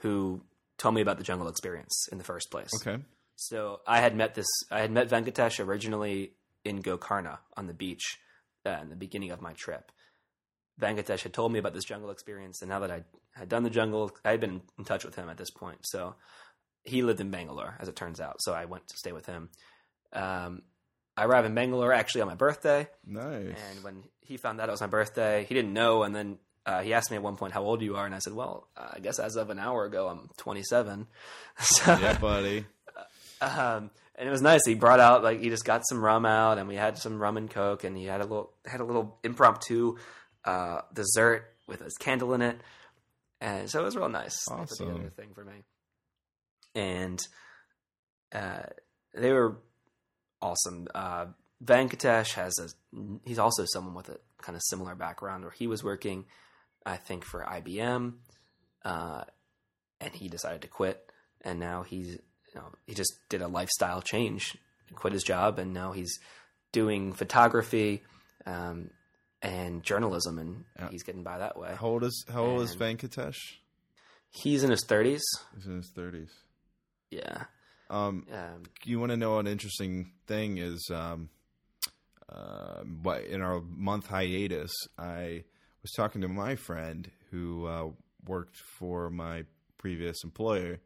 who 0.00 0.42
told 0.78 0.94
me 0.94 1.02
about 1.02 1.18
the 1.18 1.24
jungle 1.24 1.48
experience 1.48 2.08
in 2.10 2.18
the 2.18 2.24
first 2.24 2.50
place. 2.50 2.70
okay. 2.74 3.02
So 3.36 3.80
I 3.86 4.00
had 4.00 4.16
met 4.16 4.34
this. 4.34 4.46
I 4.70 4.80
had 4.80 4.90
met 4.90 5.08
Venkatesh 5.08 5.64
originally 5.64 6.32
in 6.64 6.82
Gokarna 6.82 7.38
on 7.56 7.66
the 7.66 7.74
beach 7.74 8.18
uh, 8.66 8.78
in 8.82 8.90
the 8.90 8.96
beginning 8.96 9.30
of 9.30 9.40
my 9.40 9.52
trip. 9.54 9.92
Venkatesh 10.80 11.22
had 11.22 11.32
told 11.32 11.52
me 11.52 11.58
about 11.58 11.74
this 11.74 11.84
jungle 11.84 12.10
experience, 12.10 12.62
and 12.62 12.70
now 12.70 12.80
that 12.80 12.90
I 12.90 13.02
had 13.32 13.48
done 13.48 13.62
the 13.62 13.70
jungle, 13.70 14.10
I 14.24 14.30
had 14.30 14.40
been 14.40 14.62
in 14.78 14.84
touch 14.84 15.04
with 15.04 15.14
him 15.14 15.28
at 15.28 15.36
this 15.36 15.50
point. 15.50 15.78
So 15.82 16.14
he 16.84 17.02
lived 17.02 17.20
in 17.20 17.30
Bangalore, 17.30 17.76
as 17.78 17.88
it 17.88 17.96
turns 17.96 18.20
out. 18.20 18.36
So 18.40 18.52
I 18.52 18.64
went 18.64 18.88
to 18.88 18.96
stay 18.96 19.12
with 19.12 19.26
him. 19.26 19.50
Um, 20.12 20.62
I 21.20 21.24
arrived 21.26 21.46
in 21.46 21.54
Bangalore 21.54 21.92
actually 21.92 22.22
on 22.22 22.28
my 22.28 22.34
birthday, 22.34 22.88
Nice. 23.06 23.56
and 23.72 23.84
when 23.84 24.02
he 24.20 24.36
found 24.36 24.60
out 24.60 24.68
it 24.68 24.72
was 24.72 24.80
my 24.80 24.86
birthday, 24.86 25.44
he 25.48 25.54
didn't 25.54 25.72
know. 25.72 26.02
And 26.02 26.14
then 26.14 26.38
uh, 26.66 26.80
he 26.82 26.94
asked 26.94 27.10
me 27.10 27.16
at 27.16 27.22
one 27.22 27.36
point, 27.36 27.52
"How 27.52 27.62
old 27.62 27.82
you 27.82 27.96
are?" 27.96 28.06
And 28.06 28.14
I 28.14 28.18
said, 28.20 28.32
"Well, 28.32 28.68
uh, 28.76 28.88
I 28.94 29.00
guess 29.00 29.18
as 29.18 29.36
of 29.36 29.50
an 29.50 29.58
hour 29.58 29.84
ago, 29.84 30.08
I'm 30.08 30.30
27." 30.38 31.06
So 31.60 31.92
yeah, 31.98 32.16
buddy. 32.18 32.64
um, 33.40 33.90
and 34.16 34.28
it 34.28 34.30
was 34.30 34.42
nice. 34.42 34.60
He 34.66 34.74
brought 34.74 35.00
out 35.00 35.22
like 35.22 35.40
he 35.40 35.48
just 35.50 35.64
got 35.64 35.82
some 35.88 36.02
rum 36.02 36.24
out, 36.26 36.58
and 36.58 36.68
we 36.68 36.74
had 36.76 36.96
some 36.98 37.18
rum 37.20 37.36
and 37.36 37.50
coke, 37.50 37.84
and 37.84 37.96
he 37.96 38.04
had 38.04 38.20
a 38.20 38.24
little 38.24 38.52
had 38.66 38.80
a 38.80 38.84
little 38.84 39.18
impromptu 39.24 39.96
uh, 40.44 40.80
dessert 40.94 41.44
with 41.66 41.80
his 41.80 41.94
candle 41.98 42.32
in 42.34 42.42
it, 42.42 42.60
and 43.40 43.68
so 43.70 43.80
it 43.80 43.84
was 43.84 43.96
real 43.96 44.08
nice. 44.08 44.36
They 44.48 44.56
put 44.56 44.68
together 44.70 44.92
Awesome. 44.92 45.10
thing 45.10 45.30
for 45.34 45.44
me, 45.44 45.64
and 46.74 47.20
uh, 48.32 48.62
they 49.14 49.32
were 49.32 49.58
awesome. 50.42 50.88
Uh, 50.94 51.26
Venkatesh 51.64 52.32
has 52.34 52.54
a 52.58 52.68
he's 53.24 53.38
also 53.38 53.64
someone 53.66 53.94
with 53.94 54.08
a 54.08 54.18
kind 54.42 54.56
of 54.56 54.62
similar 54.64 54.94
background 54.94 55.44
where 55.44 55.52
he 55.52 55.66
was 55.66 55.84
working, 55.84 56.24
I 56.86 56.96
think, 56.96 57.24
for 57.24 57.44
IBM, 57.44 58.14
uh, 58.84 59.24
and 60.00 60.14
he 60.14 60.28
decided 60.28 60.62
to 60.62 60.68
quit, 60.68 61.12
and 61.42 61.58
now 61.60 61.82
he's 61.82 62.08
you 62.14 62.54
know, 62.60 62.72
he 62.86 62.94
just 62.94 63.12
did 63.28 63.42
a 63.42 63.48
lifestyle 63.48 64.02
change, 64.02 64.56
quit 64.94 65.12
his 65.12 65.22
job, 65.22 65.58
and 65.58 65.72
now 65.72 65.92
he's 65.92 66.18
doing 66.72 67.12
photography 67.12 68.02
um, 68.46 68.90
and 69.42 69.82
journalism, 69.84 70.38
and 70.38 70.64
Yeah. 70.78 70.88
he's 70.90 71.02
getting 71.04 71.22
by 71.22 71.38
that 71.38 71.56
way. 71.58 71.74
How 71.78 71.86
old 71.88 72.04
is 72.04 72.24
How 72.32 72.42
old 72.44 72.62
is 72.62 72.74
Venkatesh? 72.74 73.36
He's 74.30 74.64
in 74.64 74.70
his 74.70 74.84
thirties. 74.86 75.22
He's 75.54 75.66
in 75.66 75.76
his 75.76 75.90
thirties. 75.94 76.30
Yeah. 77.10 77.44
Um, 77.90 78.24
Um, 78.32 78.62
you 78.84 79.00
want 79.00 79.10
to 79.10 79.16
know 79.16 79.38
an 79.38 79.46
interesting 79.46 80.12
thing 80.26 80.58
is 80.58 80.90
um, 80.94 81.28
uh, 82.32 82.84
but 82.84 83.24
in 83.24 83.42
our 83.42 83.60
month 83.60 84.06
hiatus, 84.06 84.72
I 84.96 85.44
was 85.82 85.90
talking 85.96 86.20
to 86.20 86.28
my 86.28 86.54
friend 86.56 87.10
who 87.30 87.66
uh, 87.66 87.88
worked 88.26 88.58
for 88.78 89.10
my 89.10 89.44
previous 89.78 90.22
employer, 90.22 90.78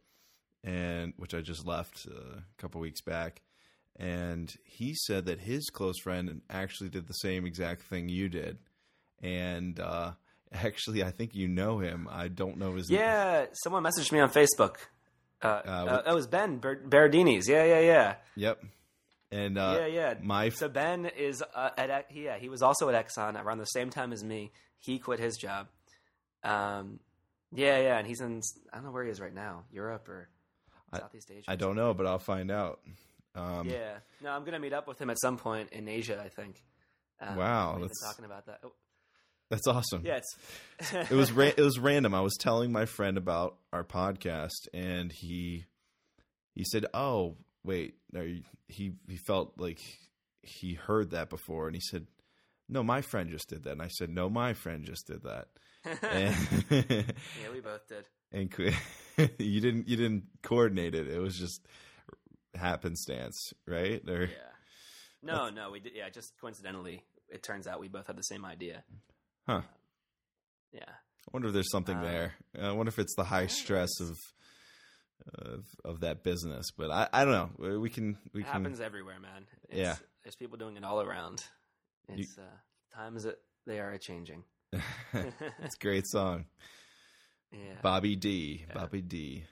and 0.62 1.12
which 1.16 1.34
I 1.34 1.40
just 1.40 1.66
left 1.66 2.06
uh, 2.10 2.38
a 2.38 2.42
couple 2.58 2.80
weeks 2.80 3.02
back, 3.02 3.42
and 3.96 4.52
he 4.64 4.94
said 4.94 5.26
that 5.26 5.40
his 5.40 5.68
close 5.70 5.98
friend 6.02 6.40
actually 6.48 6.88
did 6.88 7.06
the 7.06 7.14
same 7.14 7.44
exact 7.44 7.82
thing 7.82 8.08
you 8.08 8.28
did, 8.28 8.58
and 9.22 9.78
uh, 9.78 10.12
actually, 10.52 11.02
I 11.04 11.10
think 11.10 11.34
you 11.34 11.48
know 11.48 11.78
him. 11.78 12.08
I 12.10 12.28
don't 12.28 12.56
know 12.56 12.74
his 12.74 12.88
name. 12.88 13.00
Yeah, 13.00 13.46
someone 13.62 13.82
messaged 13.82 14.12
me 14.12 14.20
on 14.20 14.30
Facebook. 14.30 14.76
Uh, 15.44 15.48
Uh, 15.66 15.70
uh, 16.06 16.10
it 16.10 16.14
was 16.14 16.26
Ben 16.26 16.58
Ber- 16.58 16.82
Berardini's. 16.88 17.48
Yeah, 17.48 17.64
yeah, 17.64 17.80
yeah, 17.80 18.14
Yep. 18.36 18.64
And 19.30 19.58
uh, 19.58 19.76
yeah, 19.80 19.86
yeah. 19.86 20.14
my 20.22 20.48
So 20.50 20.68
Ben 20.68 21.06
is 21.06 21.42
uh, 21.54 21.70
at 21.76 22.06
yeah 22.12 22.38
he 22.38 22.48
was 22.48 22.62
also 22.62 22.88
at 22.88 23.06
Exxon 23.06 23.42
around 23.42 23.58
the 23.58 23.64
same 23.66 23.90
time 23.90 24.12
as 24.12 24.22
me. 24.22 24.52
He 24.78 24.98
quit 24.98 25.18
his 25.18 25.36
job. 25.36 25.66
Um, 26.42 27.00
yeah, 27.52 27.78
yeah, 27.78 27.98
and 27.98 28.06
he's 28.06 28.20
in 28.20 28.40
I 28.72 28.76
don't 28.76 28.84
know 28.86 28.90
where 28.92 29.04
he 29.04 29.10
is 29.10 29.20
right 29.20 29.34
now, 29.34 29.64
Europe 29.72 30.08
or 30.08 30.28
Southeast 30.94 31.30
Asia. 31.30 31.50
I 31.50 31.56
don't 31.56 31.74
know, 31.76 31.94
but 31.94 32.06
I'll 32.06 32.18
find 32.20 32.50
out. 32.50 32.80
Um, 33.34 33.68
Yeah, 33.68 33.94
no, 34.22 34.30
I'm 34.30 34.44
gonna 34.44 34.60
meet 34.60 34.72
up 34.72 34.86
with 34.86 35.00
him 35.00 35.10
at 35.10 35.18
some 35.20 35.36
point 35.36 35.70
in 35.72 35.88
Asia. 35.88 36.20
I 36.24 36.28
think. 36.28 36.62
Um, 37.20 37.36
Wow, 37.36 37.70
we've 37.72 37.80
been 37.80 37.88
that's- 37.88 38.02
talking 38.08 38.24
about 38.24 38.46
that. 38.46 38.60
That's 39.50 39.66
awesome. 39.66 40.02
it's 40.16 40.36
it 41.10 41.14
was 41.14 41.32
ra- 41.32 41.52
it 41.56 41.60
was 41.60 41.78
random. 41.78 42.14
I 42.14 42.20
was 42.20 42.36
telling 42.38 42.72
my 42.72 42.86
friend 42.86 43.16
about 43.18 43.56
our 43.72 43.84
podcast, 43.84 44.68
and 44.72 45.12
he 45.12 45.64
he 46.54 46.64
said, 46.64 46.86
"Oh, 46.94 47.36
wait." 47.62 47.94
No, 48.12 48.26
he 48.68 48.92
he 49.08 49.16
felt 49.16 49.54
like 49.58 49.80
he 50.42 50.74
heard 50.74 51.10
that 51.10 51.30
before, 51.30 51.66
and 51.66 51.76
he 51.76 51.80
said, 51.80 52.06
"No, 52.68 52.82
my 52.82 53.02
friend 53.02 53.30
just 53.30 53.48
did 53.48 53.64
that." 53.64 53.72
And 53.72 53.82
I 53.82 53.88
said, 53.88 54.10
"No, 54.10 54.28
my 54.28 54.54
friend 54.54 54.84
just 54.84 55.06
did 55.06 55.22
that." 55.24 55.48
and 56.02 56.34
yeah, 56.70 57.50
we 57.52 57.60
both 57.60 57.86
did. 57.88 58.04
and 58.32 58.50
you 59.38 59.60
didn't 59.60 59.88
you 59.88 59.96
didn't 59.96 60.24
coordinate 60.42 60.94
it. 60.94 61.06
It 61.06 61.20
was 61.20 61.38
just 61.38 61.66
happenstance, 62.54 63.52
right? 63.66 64.02
Or 64.08 64.22
Yeah. 64.24 64.28
No, 65.22 65.50
no, 65.50 65.70
we 65.70 65.80
did. 65.80 65.92
Yeah, 65.94 66.08
just 66.10 66.32
coincidentally, 66.40 67.02
it 67.28 67.42
turns 67.42 67.66
out 67.66 67.80
we 67.80 67.88
both 67.88 68.06
had 68.06 68.16
the 68.16 68.22
same 68.22 68.44
idea. 68.44 68.84
Huh? 69.46 69.62
Yeah. 70.72 70.80
I 70.88 71.30
wonder 71.32 71.48
if 71.48 71.54
there's 71.54 71.70
something 71.70 71.96
Uh, 71.96 72.02
there. 72.02 72.34
I 72.60 72.72
wonder 72.72 72.88
if 72.88 72.98
it's 72.98 73.14
the 73.16 73.24
high 73.24 73.46
stress 73.46 73.90
of 74.00 74.16
of 75.34 75.64
of 75.84 76.00
that 76.00 76.22
business. 76.22 76.66
But 76.76 76.90
I, 76.90 77.08
I 77.12 77.24
don't 77.24 77.32
know. 77.58 77.78
We 77.78 77.88
can 77.90 78.18
we 78.32 78.40
It 78.42 78.44
can 78.44 78.52
happens 78.52 78.80
everywhere, 78.80 79.18
man. 79.20 79.46
It's, 79.68 79.78
Yeah. 79.78 79.96
There's 80.22 80.36
people 80.36 80.58
doing 80.58 80.76
it 80.76 80.84
all 80.84 81.00
around. 81.00 81.44
It's 82.08 82.36
uh, 82.38 82.42
times 82.94 83.24
that 83.24 83.36
they 83.66 83.78
are 83.80 83.96
changing. 83.98 84.44
it's 85.12 85.76
a 85.76 85.78
great 85.80 86.06
song. 86.06 86.46
Yeah. 87.52 87.58
Bobby 87.82 88.16
D. 88.16 88.64
Yeah. 88.66 88.74
Bobby 88.74 89.00
D. 89.00 89.44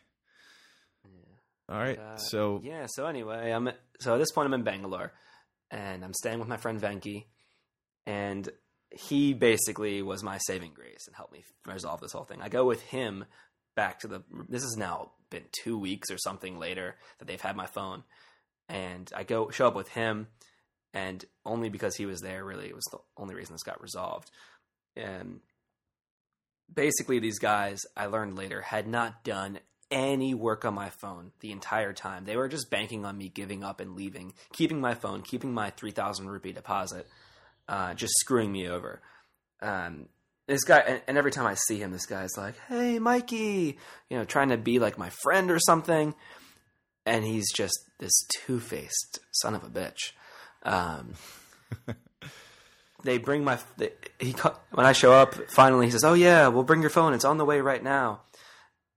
yeah. 1.05 1.75
All 1.75 1.79
right. 1.81 1.99
Uh, 1.99 2.17
so 2.17 2.61
yeah. 2.65 2.87
So 2.89 3.07
anyway, 3.07 3.51
I'm 3.51 3.71
so 4.01 4.15
at 4.15 4.19
this 4.19 4.33
point 4.33 4.47
I'm 4.47 4.55
in 4.55 4.65
Bangalore, 4.65 5.13
and 5.71 6.05
I'm 6.05 6.13
staying 6.15 6.39
with 6.39 6.49
my 6.49 6.57
friend 6.59 6.81
Venki, 6.81 7.27
and 8.07 8.49
he 8.95 9.35
basically 9.35 10.03
was 10.03 10.23
my 10.23 10.39
saving 10.39 10.73
grace 10.75 11.07
and 11.07 11.17
helped 11.17 11.33
me 11.33 11.45
resolve 11.67 12.01
this 12.01 12.13
whole 12.13 12.25
thing. 12.25 12.41
I 12.43 12.49
go 12.49 12.65
with 12.65 12.83
him 12.83 13.25
back 13.75 14.01
to 14.01 14.09
the. 14.09 14.23
This 14.49 14.63
has 14.63 14.77
now 14.77 15.13
been 15.31 15.45
two 15.53 15.79
weeks 15.79 16.11
or 16.11 16.19
something 16.19 16.59
later 16.59 16.97
that 17.19 17.27
they've 17.27 17.41
had 17.41 17.57
my 17.57 17.67
phone, 17.67 18.05
and 18.69 19.11
I 19.15 19.25
go 19.25 19.51
show 19.51 19.69
up 19.69 19.75
with 19.75 19.89
him, 19.89 20.29
and 20.93 21.25
only 21.45 21.69
because 21.69 21.97
he 21.97 22.07
was 22.07 22.21
there, 22.21 22.45
really, 22.45 22.67
it 22.67 22.75
was 22.75 22.89
the 22.91 22.99
only 23.17 23.35
reason 23.35 23.55
this 23.55 23.63
got 23.63 23.83
resolved. 23.83 24.31
And 24.97 25.41
basically, 26.73 27.19
these 27.19 27.39
guys 27.39 27.81
I 27.97 28.07
learned 28.07 28.37
later 28.37 28.61
had 28.61 28.87
not 28.87 29.25
done 29.25 29.59
any 29.91 30.33
work 30.33 30.65
on 30.65 30.75
my 30.75 30.89
phone 30.89 31.33
the 31.41 31.53
entire 31.53 31.93
time. 31.93 32.25
They 32.25 32.37
were 32.37 32.49
just 32.49 32.71
banking 32.71 33.05
on 33.05 33.19
me 33.19 33.29
giving 33.29 33.63
up 33.63 33.79
and 33.79 33.95
leaving, 33.95 34.33
keeping 34.53 34.81
my 34.81 34.95
phone, 34.95 35.21
keeping 35.21 35.53
my 35.53 35.69
3,000 35.71 36.29
rupee 36.29 36.53
deposit, 36.53 37.07
uh, 37.73 37.95
just 37.95 38.13
screwing 38.19 38.53
me 38.53 38.69
over. 38.69 39.01
Um, 39.63 40.09
this 40.47 40.63
guy, 40.63 40.81
and, 40.81 41.01
and 41.09 41.17
every 41.17 41.31
time 41.31 41.47
I 41.47 41.55
see 41.55 41.79
him, 41.79 41.91
this 41.91 42.05
guy's 42.05 42.37
like, 42.37 42.55
hey, 42.69 42.99
Mikey, 42.99 43.79
you 44.11 44.19
know, 44.19 44.27
trying 44.27 44.51
to 44.51 44.59
be 44.59 44.79
like 44.79 44.99
my 44.99 45.09
friend 45.09 45.51
or 45.51 45.59
something. 45.59 46.15
And 47.07 47.25
he's 47.25 47.51
just 47.51 47.79
this 47.99 48.13
two 48.29 48.61
faced 48.61 49.21
son 49.33 49.55
of 49.55 49.65
a 49.65 49.69
bitch. 49.69 50.13
Um, 50.65 51.15
they 53.05 53.17
bring 53.17 53.43
my 53.43 53.59
they, 53.79 53.93
he 54.21 54.33
when 54.73 54.87
I 54.87 54.93
show 54.93 55.13
up 55.13 55.35
finally 55.51 55.87
he 55.87 55.91
says 55.91 56.05
oh 56.05 56.15
yeah 56.15 56.47
we'll 56.47 56.63
bring 56.63 56.83
your 56.83 56.91
phone 56.91 57.15
it's 57.15 57.25
on 57.25 57.37
the 57.37 57.45
way 57.45 57.61
right 57.61 57.83
now 57.83 58.21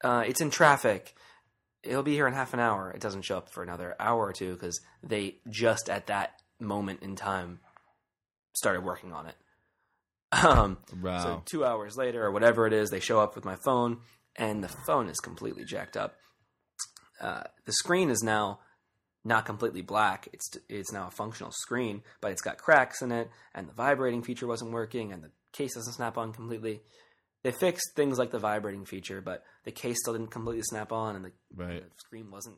uh, 0.04 0.24
it's 0.28 0.42
in 0.42 0.52
traffic 0.52 1.16
it'll 1.82 2.04
be 2.04 2.14
here 2.14 2.28
in 2.28 2.34
half 2.34 2.54
an 2.54 2.60
hour 2.60 2.92
it 2.92 3.02
doesn't 3.02 3.24
show 3.24 3.38
up 3.38 3.52
for 3.52 3.64
another 3.64 3.96
hour 4.00 4.28
or 4.28 4.32
two 4.32 4.54
because 4.54 4.80
they 5.02 5.38
just 5.50 5.90
at 5.90 6.06
that 6.06 6.40
moment 6.60 7.02
in 7.02 7.16
time 7.16 7.62
started 8.56 8.84
working 8.84 9.14
on 9.14 9.28
it 9.28 9.36
um, 10.32 10.78
wow. 11.02 11.20
so 11.20 11.42
two 11.46 11.64
hours 11.64 11.96
later 11.96 12.24
or 12.24 12.32
whatever 12.32 12.66
it 12.68 12.74
is 12.74 12.90
they 12.90 13.00
show 13.00 13.20
up 13.20 13.36
with 13.36 13.46
my 13.46 13.56
phone 13.64 14.00
and 14.36 14.64
the 14.64 14.74
phone 14.88 15.08
is 15.08 15.20
completely 15.20 15.64
jacked 15.64 15.96
up 15.96 16.16
uh, 17.22 17.44
the 17.66 17.72
screen 17.74 18.10
is 18.10 18.22
now 18.24 18.60
not 19.26 19.46
completely 19.46 19.82
black. 19.82 20.30
It's 20.32 20.52
it's 20.70 20.94
now 20.94 21.08
a 21.08 21.12
functional 21.12 21.52
screen, 21.52 22.04
but 22.22 22.32
it's 22.32 22.42
got 22.42 22.58
cracks 22.58 23.02
in 23.02 23.12
it, 23.12 23.30
and 23.54 23.68
the 23.68 23.74
vibrating 23.74 24.24
feature 24.24 24.48
wasn't 24.48 24.72
working, 24.72 25.12
and 25.12 25.24
the 25.24 25.32
case 25.52 25.74
doesn't 25.74 25.94
snap 25.94 26.18
on 26.18 26.32
completely. 26.32 26.82
They 27.44 27.52
fixed 27.52 27.96
things 27.96 28.18
like 28.18 28.32
the 28.32 28.40
vibrating 28.40 28.86
feature, 28.86 29.22
but 29.22 29.44
the 29.66 29.72
case 29.72 29.98
still 30.00 30.14
didn't 30.14 30.32
completely 30.32 30.64
snap 30.64 30.92
on, 30.92 31.16
and 31.16 31.26
the, 31.26 31.32
right. 31.56 31.84
the 31.84 31.90
screen 31.98 32.32
wasn't. 32.32 32.58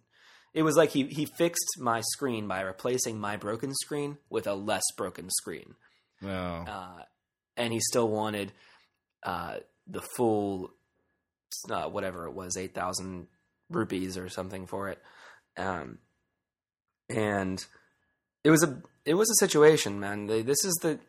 It 0.54 0.64
was 0.64 0.76
like 0.76 0.92
he 0.92 1.06
he 1.06 1.26
fixed 1.26 1.80
my 1.80 2.02
screen 2.02 2.48
by 2.48 2.62
replacing 2.62 3.20
my 3.20 3.38
broken 3.38 3.74
screen 3.74 4.18
with 4.30 4.48
a 4.48 4.54
less 4.54 4.84
broken 4.98 5.30
screen, 5.30 5.76
Wow. 6.22 6.66
uh, 6.66 7.04
and 7.56 7.74
he 7.74 7.80
still 7.80 8.08
wanted 8.08 8.52
uh, 9.24 9.58
the 9.88 10.02
full 10.02 10.72
uh, 11.70 11.90
whatever 11.90 12.26
it 12.26 12.34
was, 12.34 12.58
eight 12.58 12.74
thousand 12.74 13.28
rupees 13.70 14.18
or 14.18 14.30
something 14.30 14.66
for 14.66 14.90
it. 14.90 15.02
Um, 15.58 16.00
and 17.10 17.64
it 18.44 18.52
was 18.52 18.64
a 18.64 18.82
it 19.06 19.14
was 19.14 19.30
a 19.30 19.46
situation, 19.46 20.00
man. 20.00 20.28
This 20.28 20.64
is 20.64 20.74
the 20.82 21.00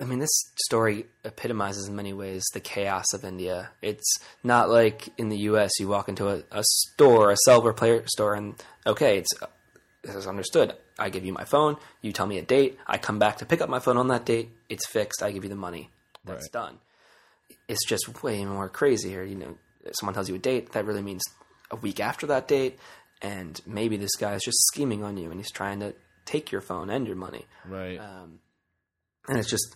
I 0.00 0.04
mean, 0.04 0.18
this 0.18 0.30
story 0.64 1.06
epitomizes 1.24 1.88
in 1.88 1.96
many 1.96 2.12
ways 2.12 2.44
the 2.52 2.60
chaos 2.60 3.06
of 3.14 3.24
India. 3.24 3.70
It's 3.80 4.18
not 4.42 4.68
like 4.68 5.08
in 5.16 5.28
the 5.28 5.38
U.S. 5.38 5.70
You 5.80 5.88
walk 5.88 6.08
into 6.08 6.28
a, 6.28 6.42
a 6.50 6.62
store, 6.62 7.30
a 7.30 7.36
silver 7.44 7.72
player 7.72 8.04
store, 8.06 8.34
and 8.34 8.54
okay, 8.86 9.18
it's 9.18 9.30
this 10.02 10.14
is 10.14 10.26
understood. 10.26 10.74
I 10.98 11.08
give 11.10 11.24
you 11.24 11.32
my 11.32 11.44
phone, 11.44 11.76
you 12.00 12.12
tell 12.12 12.26
me 12.26 12.38
a 12.38 12.42
date, 12.42 12.78
I 12.86 12.98
come 12.98 13.18
back 13.18 13.38
to 13.38 13.46
pick 13.46 13.60
up 13.60 13.68
my 13.68 13.78
phone 13.78 13.96
on 13.96 14.08
that 14.08 14.24
date. 14.24 14.50
It's 14.68 14.86
fixed. 14.86 15.22
I 15.22 15.32
give 15.32 15.42
you 15.44 15.50
the 15.50 15.56
money. 15.56 15.90
That's 16.24 16.44
Right. 16.44 16.52
done. 16.52 16.78
It's 17.68 17.86
just 17.86 18.22
way 18.22 18.44
more 18.44 18.68
crazy 18.68 19.08
here. 19.08 19.24
You 19.24 19.36
know, 19.36 19.58
someone 19.92 20.14
tells 20.14 20.28
you 20.28 20.34
a 20.34 20.38
date, 20.38 20.72
that 20.72 20.84
really 20.84 21.02
means 21.02 21.22
a 21.70 21.76
week 21.76 22.00
after 22.00 22.26
that 22.28 22.46
date, 22.48 22.78
and 23.20 23.60
maybe 23.66 23.96
this 23.96 24.16
guy 24.16 24.34
is 24.34 24.42
just 24.44 24.58
scheming 24.68 25.02
on 25.02 25.16
you 25.16 25.30
and 25.30 25.40
he's 25.40 25.50
trying 25.50 25.80
to 25.80 25.94
take 26.24 26.52
your 26.52 26.60
phone 26.60 26.90
and 26.90 27.06
your 27.06 27.16
money. 27.16 27.46
right. 27.66 27.98
Um, 27.98 28.40
and 29.28 29.38
it's 29.38 29.50
just 29.50 29.74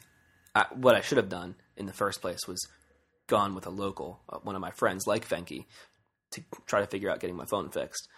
I, 0.55 0.67
what 0.75 0.95
I 0.95 1.01
should 1.01 1.19
have 1.19 1.29
done 1.29 1.55
in 1.77 1.87
the 1.87 1.93
first 1.93 2.21
place 2.21 2.41
was 2.49 2.59
gone 3.27 3.55
with 3.55 3.67
a 3.67 3.71
local, 3.71 4.21
uh, 4.29 4.39
one 4.39 4.55
of 4.55 4.61
my 4.61 4.71
friends 4.71 5.07
like 5.07 5.29
Venki, 5.29 5.67
to 6.33 6.43
try 6.67 6.81
to 6.81 6.87
figure 6.87 7.11
out 7.11 7.21
getting 7.21 7.37
my 7.37 7.45
phone 7.47 7.69
fixed. 7.71 8.09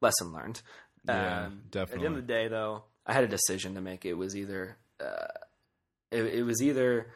Lesson 0.00 0.32
learned. 0.32 0.62
Yeah, 1.08 1.46
Um, 1.46 1.62
At 1.94 2.00
the 2.00 2.06
end 2.06 2.16
of 2.16 2.26
the 2.26 2.32
day, 2.32 2.48
though, 2.48 2.84
I 3.06 3.12
had 3.12 3.24
a 3.24 3.28
decision 3.28 3.74
to 3.74 3.80
make. 3.80 4.04
It 4.04 4.14
was 4.14 4.36
either, 4.36 4.76
uh, 5.00 5.26
it, 6.10 6.22
it 6.22 6.42
was 6.42 6.62
either 6.62 7.06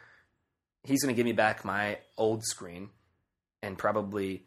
he's 0.84 1.02
going 1.02 1.14
to 1.14 1.16
give 1.16 1.26
me 1.26 1.32
back 1.32 1.64
my 1.64 1.98
old 2.16 2.42
screen 2.44 2.90
and 3.62 3.78
probably 3.78 4.44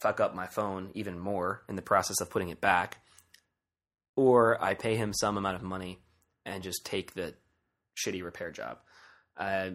fuck 0.00 0.20
up 0.20 0.34
my 0.34 0.46
phone 0.46 0.90
even 0.94 1.18
more 1.18 1.62
in 1.68 1.76
the 1.76 1.82
process 1.82 2.20
of 2.20 2.30
putting 2.30 2.48
it 2.48 2.60
back, 2.60 2.98
or 4.16 4.62
I 4.62 4.74
pay 4.74 4.96
him 4.96 5.12
some 5.12 5.36
amount 5.36 5.56
of 5.56 5.62
money 5.62 5.98
and 6.46 6.62
just 6.62 6.84
take 6.86 7.14
the 7.14 7.34
shitty 7.96 8.22
repair 8.22 8.50
job. 8.50 8.78
I 9.36 9.72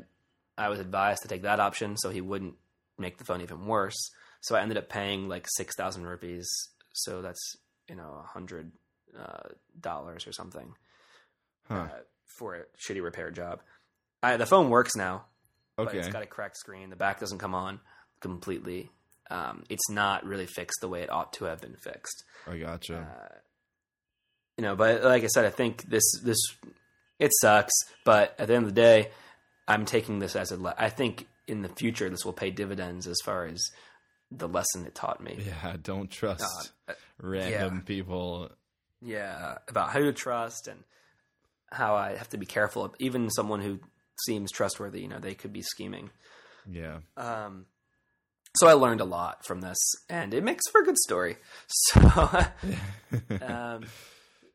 I 0.58 0.70
was 0.70 0.80
advised 0.80 1.22
to 1.24 1.28
take 1.28 1.42
that 1.44 1.60
option 1.60 1.98
so 1.98 2.10
he 2.10 2.22
wouldn't 2.22 2.56
make 2.98 3.18
the 3.18 3.26
phone 3.26 3.42
even 3.42 3.66
worse. 3.68 4.12
So 4.42 4.56
I 4.56 4.62
ended 4.62 4.78
up 4.78 4.90
paying 4.90 5.28
like 5.28 5.48
six 5.50 5.76
thousand 5.76 6.06
rupees. 6.06 6.48
So 6.94 7.22
that's 7.22 7.56
you 7.90 7.96
know 7.96 8.22
a 8.24 8.28
hundred 8.28 8.72
uh, 9.20 9.50
dollars 9.80 10.28
or 10.28 10.32
something 10.34 10.74
Huh. 11.68 11.74
uh, 11.74 11.90
for 12.38 12.56
a 12.56 12.62
shitty 12.78 13.02
repair 13.04 13.32
job. 13.32 13.62
I, 14.22 14.38
the 14.38 14.46
phone 14.46 14.70
works 14.70 14.96
now, 14.96 15.26
but 15.78 15.94
it's 15.96 16.08
got 16.10 16.24
a 16.24 16.28
cracked 16.28 16.58
screen. 16.58 16.90
The 16.90 16.96
back 16.96 17.20
doesn't 17.20 17.40
come 17.40 17.56
on 17.56 17.80
completely. 18.22 18.92
Um, 19.32 19.64
it's 19.70 19.90
not 19.90 20.26
really 20.26 20.46
fixed 20.46 20.80
the 20.82 20.88
way 20.88 21.02
it 21.02 21.10
ought 21.12 21.34
to 21.34 21.46
have 21.46 21.60
been 21.60 21.76
fixed 21.78 22.24
I 22.48 22.58
gotcha. 22.60 22.98
uh, 23.00 23.36
you 24.58 24.62
know, 24.64 24.76
but 24.76 25.04
like 25.04 25.24
I 25.24 25.28
said, 25.28 25.46
I 25.46 25.50
think 25.50 25.84
this 25.84 26.04
this 26.24 26.38
it 27.20 27.32
sucks, 27.42 27.74
but 28.06 28.36
at 28.40 28.48
the 28.48 28.54
end 28.56 28.66
of 28.68 28.76
the 28.76 28.82
day, 28.82 29.10
I'm 29.68 29.86
taking 29.86 30.20
this 30.20 30.36
as 30.36 30.52
a. 30.52 30.58
Le- 30.58 30.76
I 30.78 30.90
think 30.90 31.28
in 31.48 31.62
the 31.64 31.70
future 31.70 32.10
this 32.10 32.24
will 32.26 32.34
pay 32.34 32.52
dividends 32.52 33.08
as 33.08 33.18
far 33.26 33.46
as 33.46 33.62
the 34.32 34.48
lesson 34.48 34.86
it 34.86 34.94
taught 34.96 35.22
me. 35.24 35.38
Yeah, 35.46 35.76
don't 35.82 36.10
trust 36.12 36.72
Uh, 36.88 36.94
random 37.20 37.76
yeah. 37.78 37.82
people. 37.82 38.50
Yeah, 39.06 39.58
about 39.68 39.94
who 39.94 40.04
to 40.06 40.14
trust 40.14 40.68
and 40.68 40.84
how 41.72 41.96
I 41.96 42.16
have 42.16 42.30
to 42.30 42.38
be 42.38 42.46
careful. 42.46 42.84
of 42.86 42.96
Even 43.00 43.30
someone 43.30 43.62
who 43.62 43.80
seems 44.26 44.52
trustworthy, 44.52 45.02
you 45.02 45.08
know, 45.08 45.20
they 45.20 45.36
could 45.36 45.54
be 45.54 45.62
scheming. 45.62 46.10
Yeah. 46.70 47.00
Um, 47.16 47.66
so 48.58 48.68
I 48.68 48.74
learned 48.74 49.02
a 49.02 49.06
lot 49.06 49.46
from 49.46 49.62
this, 49.62 49.78
and 50.10 50.34
it 50.34 50.44
makes 50.44 50.64
for 50.72 50.82
a 50.82 50.86
good 50.86 50.98
story. 50.98 51.38
So, 51.94 52.02
um, 53.42 53.86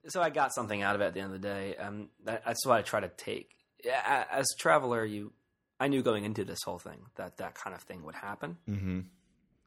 so 0.09 0.23
I 0.23 0.31
got 0.31 0.55
something 0.55 0.83
out 0.83 0.95
of 0.95 1.01
it 1.03 1.05
at 1.07 1.15
the 1.15 1.21
end 1.21 1.35
of 1.35 1.41
the 1.41 1.47
day. 1.49 1.77
Um, 1.77 2.09
that, 2.25 2.43
that's 2.45 2.67
what 2.67 2.79
I 2.79 2.83
try 2.83 3.01
to 3.01 3.09
take. 3.09 3.51
Yeah, 3.85 4.25
As 4.31 4.47
traveler, 4.59 5.05
you, 5.05 5.33
I 5.79 5.89
knew 5.89 6.03
going 6.03 6.25
into 6.25 6.45
this 6.45 6.63
whole 6.65 6.79
thing 6.79 7.01
that 7.17 7.37
that 7.39 7.55
kind 7.55 7.75
of 7.77 7.83
thing 7.83 8.03
would 8.05 8.15
happen, 8.15 8.57
hmm 8.67 9.01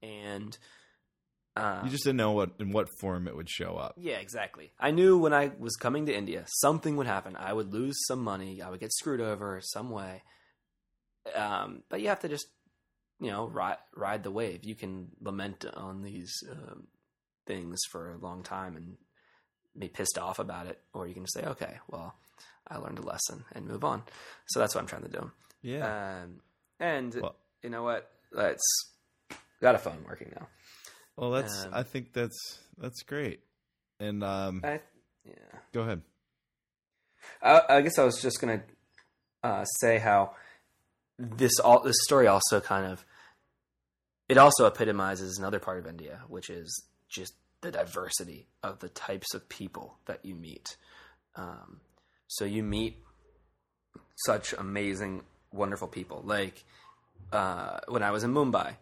and 0.01 0.57
uh, 1.55 1.81
You 1.83 1.89
just 1.89 2.03
didn't 2.03 2.17
know 2.17 2.31
what 2.31 2.51
in 2.59 2.71
what 2.71 2.87
form 2.99 3.27
it 3.27 3.35
would 3.35 3.49
show 3.49 3.75
up. 3.77 3.93
Yeah, 3.97 4.17
exactly. 4.17 4.71
I 4.79 4.91
knew 4.91 5.17
when 5.17 5.33
I 5.33 5.51
was 5.59 5.75
coming 5.75 6.05
to 6.07 6.15
India, 6.15 6.45
something 6.47 6.95
would 6.97 7.07
happen. 7.07 7.35
I 7.35 7.53
would 7.53 7.71
lose 7.73 7.95
some 8.07 8.19
money. 8.23 8.61
I 8.61 8.69
would 8.69 8.79
get 8.79 8.91
screwed 8.93 9.21
over 9.21 9.59
some 9.61 9.89
way. 9.89 10.23
Um, 11.35 11.83
but 11.89 12.01
you 12.01 12.09
have 12.09 12.19
to 12.21 12.27
just, 12.29 12.47
you 13.19 13.31
know, 13.31 13.47
ride 13.47 13.77
ride 13.95 14.23
the 14.23 14.31
wave. 14.31 14.63
You 14.65 14.75
can 14.75 15.09
lament 15.21 15.65
on 15.73 16.01
these 16.01 16.33
um, 16.51 16.87
things 17.45 17.79
for 17.91 18.13
a 18.13 18.17
long 18.17 18.43
time 18.43 18.75
and 18.75 18.97
be 19.77 19.87
pissed 19.87 20.17
off 20.17 20.39
about 20.39 20.67
it, 20.67 20.79
or 20.93 21.07
you 21.07 21.13
can 21.13 21.23
just 21.23 21.33
say, 21.35 21.43
okay, 21.45 21.77
well, 21.89 22.15
I 22.67 22.77
learned 22.77 22.99
a 22.99 23.03
lesson 23.03 23.45
and 23.53 23.67
move 23.67 23.83
on. 23.83 24.03
So 24.47 24.59
that's 24.59 24.75
what 24.75 24.81
I'm 24.81 24.87
trying 24.87 25.03
to 25.03 25.09
do. 25.09 25.31
Yeah. 25.61 26.21
Um, 26.23 26.41
and 26.79 27.13
Well- 27.15 27.35
you 27.61 27.69
know 27.69 27.83
what? 27.83 28.09
Let's 28.31 28.61
got 29.61 29.75
a 29.75 29.77
phone 29.77 30.03
working 30.07 30.31
now. 30.35 30.47
Well, 31.17 31.31
that's. 31.31 31.65
um, 31.65 31.71
I 31.73 31.83
think 31.83 32.13
that's 32.13 32.59
that's 32.77 33.03
great. 33.03 33.41
And 33.99 34.23
um, 34.23 34.61
I, 34.63 34.79
yeah. 35.25 35.33
go 35.71 35.81
ahead. 35.81 36.01
I, 37.41 37.61
I 37.69 37.81
guess 37.81 37.97
I 37.97 38.03
was 38.03 38.21
just 38.21 38.41
gonna 38.41 38.63
uh, 39.43 39.65
say 39.65 39.99
how 39.99 40.35
this 41.17 41.59
all 41.59 41.81
this 41.81 41.95
story 42.03 42.27
also 42.27 42.59
kind 42.59 42.85
of 42.85 43.05
it 44.29 44.37
also 44.37 44.65
epitomizes 44.65 45.37
another 45.37 45.59
part 45.59 45.79
of 45.79 45.87
India, 45.87 46.21
which 46.27 46.49
is 46.49 46.85
just 47.09 47.33
the 47.61 47.71
diversity 47.71 48.47
of 48.61 48.79
the 48.79 48.89
types 48.89 49.33
of 49.33 49.47
people 49.47 49.97
that 50.05 50.25
you 50.25 50.35
meet. 50.35 50.75
Um, 51.35 51.81
so 52.27 52.45
you 52.45 52.63
meet 52.63 52.97
such 54.25 54.53
amazing, 54.53 55.23
wonderful 55.51 55.87
people. 55.87 56.21
Like 56.25 56.63
uh, 57.31 57.79
when 57.87 58.03
I 58.03 58.11
was 58.11 58.23
in 58.23 58.33
Mumbai, 58.33 58.75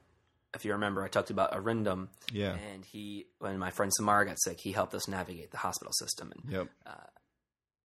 if 0.53 0.65
you 0.65 0.73
remember, 0.73 1.03
I 1.03 1.07
talked 1.07 1.29
about 1.29 1.53
Arindam, 1.53 2.09
Yeah. 2.31 2.55
and 2.73 2.83
he, 2.85 3.25
when 3.39 3.57
my 3.57 3.71
friend 3.71 3.91
Samar 3.95 4.25
got 4.25 4.37
sick, 4.41 4.59
he 4.59 4.71
helped 4.73 4.93
us 4.93 5.07
navigate 5.07 5.51
the 5.51 5.57
hospital 5.57 5.93
system, 5.93 6.31
and 6.35 6.51
Yep. 6.51 6.67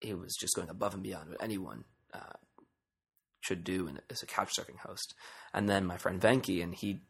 he 0.01 0.13
was 0.13 0.35
just 0.39 0.55
going 0.55 0.69
above 0.69 0.93
and 0.93 1.03
beyond 1.03 1.29
what 1.29 1.41
anyone 1.43 1.83
uh, 2.13 2.33
should 3.41 3.63
do 3.63 3.87
in, 3.87 3.99
as 4.09 4.23
a 4.23 4.25
couch 4.25 4.51
surfing 4.57 4.77
host. 4.79 5.13
And 5.53 5.69
then 5.69 5.85
my 5.85 5.97
friend 5.97 6.19
Venki, 6.19 6.63
and 6.63 6.73
he, 6.73 7.01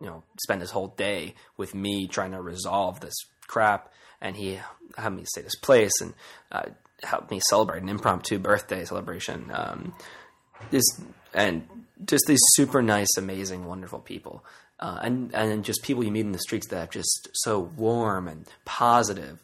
you 0.00 0.06
know, 0.06 0.24
spent 0.42 0.60
his 0.60 0.70
whole 0.70 0.88
day 0.88 1.34
with 1.56 1.74
me 1.74 2.06
trying 2.08 2.32
to 2.32 2.40
resolve 2.42 3.00
this 3.00 3.14
crap. 3.46 3.92
And 4.20 4.36
he 4.36 4.58
helped 4.98 5.16
me 5.16 5.24
stay 5.26 5.40
at 5.40 5.44
his 5.46 5.56
place 5.56 5.92
and 6.00 6.14
uh, 6.52 6.66
helped 7.02 7.30
me 7.30 7.40
celebrate 7.48 7.82
an 7.82 7.88
impromptu 7.88 8.38
birthday 8.38 8.84
celebration. 8.84 9.50
Um, 9.52 9.94
this 10.70 10.84
and 11.32 11.66
just 12.04 12.24
these 12.26 12.40
super 12.54 12.82
nice, 12.82 13.16
amazing, 13.16 13.64
wonderful 13.64 14.00
people. 14.00 14.44
Uh, 14.80 14.98
and 15.02 15.34
and 15.34 15.62
just 15.64 15.82
people 15.82 16.02
you 16.02 16.10
meet 16.10 16.20
in 16.24 16.32
the 16.32 16.38
streets 16.38 16.66
that 16.68 16.88
are 16.88 16.90
just 16.90 17.28
so 17.34 17.60
warm 17.60 18.26
and 18.26 18.48
positive 18.64 19.42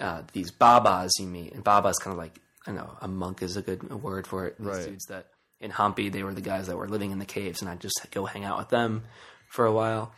uh, 0.00 0.22
these 0.32 0.50
babas 0.50 1.10
you 1.18 1.26
meet, 1.26 1.52
and 1.54 1.64
babas 1.64 1.96
kind 1.98 2.12
of 2.12 2.18
like 2.18 2.38
I 2.66 2.70
don't 2.72 2.76
know 2.76 2.96
a 3.00 3.08
monk 3.08 3.42
is 3.42 3.56
a 3.56 3.62
good 3.62 3.82
word 4.02 4.26
for 4.26 4.46
it. 4.46 4.58
These 4.58 4.66
Right. 4.66 4.86
dudes 4.86 5.06
that 5.06 5.28
in 5.60 5.70
Hampi 5.70 6.12
they 6.12 6.22
were 6.22 6.34
the 6.34 6.40
guys 6.42 6.66
that 6.66 6.76
were 6.76 6.88
living 6.88 7.12
in 7.12 7.18
the 7.18 7.24
caves, 7.24 7.62
and 7.62 7.70
I'd 7.70 7.80
just 7.80 7.98
go 8.10 8.26
hang 8.26 8.44
out 8.44 8.58
with 8.58 8.68
them 8.68 9.04
for 9.50 9.64
a 9.64 9.72
while. 9.72 10.12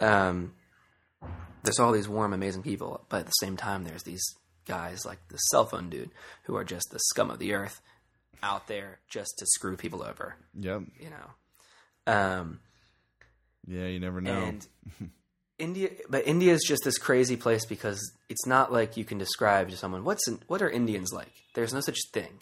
Um, 0.00 0.54
there's 1.62 1.78
all 1.78 1.92
these 1.92 2.08
warm, 2.08 2.32
amazing 2.32 2.62
people, 2.62 3.04
but 3.08 3.20
at 3.20 3.26
the 3.26 3.32
same 3.32 3.56
time, 3.56 3.84
there's 3.84 4.02
these 4.02 4.24
guys 4.66 5.04
like 5.04 5.18
the 5.28 5.36
cell 5.36 5.66
phone 5.66 5.90
dude 5.90 6.10
who 6.44 6.56
are 6.56 6.64
just 6.64 6.88
the 6.90 6.98
scum 6.98 7.30
of 7.30 7.38
the 7.38 7.52
earth 7.52 7.80
out 8.42 8.66
there 8.66 9.00
just 9.08 9.34
to 9.38 9.46
screw 9.46 9.76
people 9.76 10.02
over. 10.02 10.36
Yep. 10.58 10.82
You 10.98 11.10
know. 11.10 12.12
Um, 12.12 12.60
Yeah. 13.66 13.86
You 13.86 14.00
never 14.00 14.20
know. 14.20 14.42
and 14.44 14.66
India, 15.58 15.90
but 16.08 16.26
India 16.26 16.52
is 16.52 16.64
just 16.66 16.82
this 16.84 16.98
crazy 16.98 17.36
place 17.36 17.64
because 17.64 18.00
it's 18.28 18.46
not 18.46 18.72
like 18.72 18.96
you 18.96 19.04
can 19.04 19.18
describe 19.18 19.70
to 19.70 19.76
someone 19.76 20.04
what's 20.04 20.26
in, 20.28 20.40
what 20.48 20.62
are 20.62 20.70
Indians 20.70 21.12
like. 21.12 21.32
There's 21.54 21.72
no 21.72 21.80
such 21.80 21.98
thing 22.12 22.40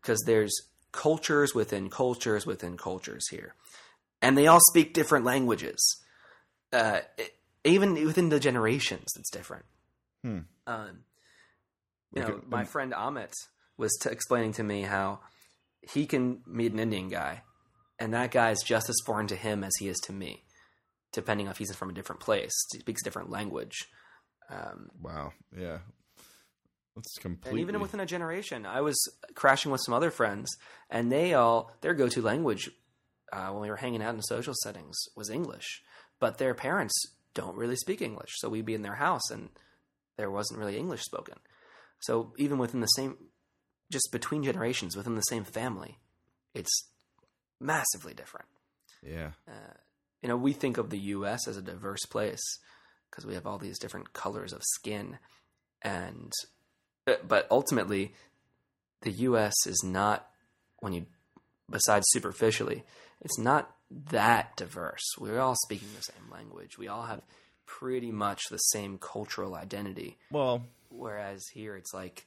because 0.00 0.20
there's 0.26 0.52
cultures 0.90 1.54
within 1.54 1.88
cultures 1.88 2.44
within 2.44 2.76
cultures 2.76 3.24
here, 3.30 3.54
and 4.20 4.36
they 4.36 4.46
all 4.48 4.60
speak 4.70 4.92
different 4.92 5.24
languages. 5.24 5.80
Uh, 6.72 7.00
it- 7.16 7.34
even 7.64 7.94
within 8.04 8.28
the 8.28 8.40
generations, 8.40 9.06
it's 9.16 9.30
different. 9.30 9.64
Hmm. 10.24 10.38
Um, 10.66 11.04
you 12.12 12.22
know, 12.22 12.40
my 12.48 12.64
friend 12.64 12.92
Amit 12.92 13.34
was 13.78 13.96
t- 14.02 14.10
explaining 14.10 14.52
to 14.54 14.64
me 14.64 14.82
how 14.82 15.20
he 15.92 16.06
can 16.06 16.42
meet 16.44 16.72
an 16.72 16.80
Indian 16.80 17.08
guy, 17.08 17.42
and 18.02 18.12
that 18.14 18.32
guy 18.32 18.50
is 18.50 18.64
just 18.64 18.90
as 18.90 18.96
foreign 19.06 19.28
to 19.28 19.36
him 19.36 19.62
as 19.62 19.72
he 19.78 19.86
is 19.86 19.98
to 20.00 20.12
me, 20.12 20.42
depending 21.12 21.46
on 21.46 21.52
if 21.52 21.58
he's 21.58 21.72
from 21.72 21.88
a 21.88 21.94
different 21.94 22.20
place, 22.20 22.52
he 22.72 22.80
speaks 22.80 23.00
a 23.00 23.04
different 23.04 23.30
language. 23.30 23.76
Um, 24.50 24.88
wow. 25.00 25.32
Yeah. 25.56 25.78
That's 26.96 27.16
completely. 27.18 27.60
and 27.60 27.60
even 27.60 27.80
within 27.80 28.00
a 28.00 28.06
generation, 28.06 28.66
I 28.66 28.80
was 28.80 29.00
crashing 29.36 29.70
with 29.70 29.82
some 29.84 29.94
other 29.94 30.10
friends, 30.10 30.50
and 30.90 31.12
they 31.12 31.32
all 31.32 31.70
their 31.80 31.94
go-to 31.94 32.20
language 32.20 32.70
uh, 33.32 33.50
when 33.50 33.62
we 33.62 33.70
were 33.70 33.76
hanging 33.76 34.02
out 34.02 34.16
in 34.16 34.22
social 34.22 34.54
settings 34.64 34.96
was 35.16 35.30
English, 35.30 35.82
but 36.18 36.38
their 36.38 36.54
parents 36.54 36.92
don't 37.34 37.56
really 37.56 37.76
speak 37.76 38.02
English, 38.02 38.32
so 38.34 38.48
we'd 38.48 38.66
be 38.66 38.74
in 38.74 38.82
their 38.82 38.96
house 38.96 39.30
and 39.30 39.50
there 40.18 40.30
wasn't 40.30 40.58
really 40.58 40.76
English 40.76 41.02
spoken. 41.02 41.36
So 42.00 42.34
even 42.36 42.58
within 42.58 42.80
the 42.80 42.86
same, 42.88 43.16
just 43.92 44.08
between 44.10 44.42
generations, 44.42 44.96
within 44.96 45.14
the 45.14 45.22
same 45.22 45.44
family, 45.44 46.00
it's 46.52 46.91
massively 47.62 48.14
different. 48.14 48.46
yeah. 49.02 49.30
Uh, 49.48 49.74
you 50.22 50.28
know, 50.28 50.36
we 50.36 50.52
think 50.52 50.78
of 50.78 50.90
the 50.90 50.98
U.S. 50.98 51.48
as 51.48 51.56
a 51.56 51.62
diverse 51.62 52.04
place 52.06 52.42
because 53.10 53.26
we 53.26 53.34
have 53.34 53.46
all 53.46 53.58
these 53.58 53.78
different 53.78 54.12
colors 54.12 54.52
of 54.52 54.62
skin, 54.62 55.18
and 55.82 56.32
but- 57.04 57.26
but 57.26 57.46
ultimately, 57.50 58.14
the 59.00 59.10
U.S. 59.10 59.54
is 59.66 59.82
not 59.84 60.28
when 60.78 60.92
you, 60.92 61.06
besides 61.68 62.04
superficially, 62.10 62.84
it's 63.20 63.38
not 63.38 63.74
that 63.90 64.56
diverse. 64.56 65.02
We're 65.18 65.40
all 65.40 65.56
speaking 65.64 65.88
the 65.96 66.02
same 66.02 66.30
language. 66.30 66.78
We 66.78 66.86
all 66.88 67.02
have 67.02 67.22
pretty 67.66 68.12
much 68.12 68.42
the 68.50 68.58
same 68.58 68.98
cultural 68.98 69.54
identity. 69.56 70.18
Well. 70.30 70.62
Whereas 70.88 71.42
here, 71.54 71.74
it's 71.74 71.92
like, 71.94 72.26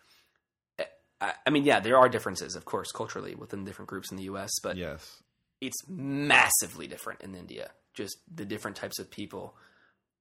I, 1.45 1.49
mean, 1.49 1.63
yeah, 1.63 1.79
there 1.79 1.97
are 1.97 2.09
differences, 2.09 2.55
of 2.55 2.65
course, 2.65 2.91
culturally 2.91 3.35
within 3.35 3.63
different 3.65 3.89
groups 3.89 4.11
in 4.11 4.17
the 4.17 4.23
U.S., 4.23 4.51
but 4.63 4.77
Yes. 4.77 5.21
it's 5.61 5.77
massively 5.87 6.87
different 6.87 7.21
in 7.21 7.35
India. 7.35 7.71
Just 7.93 8.17
the 8.33 8.45
different 8.45 8.75
types 8.77 8.99
of 8.99 9.09
people. 9.09 9.55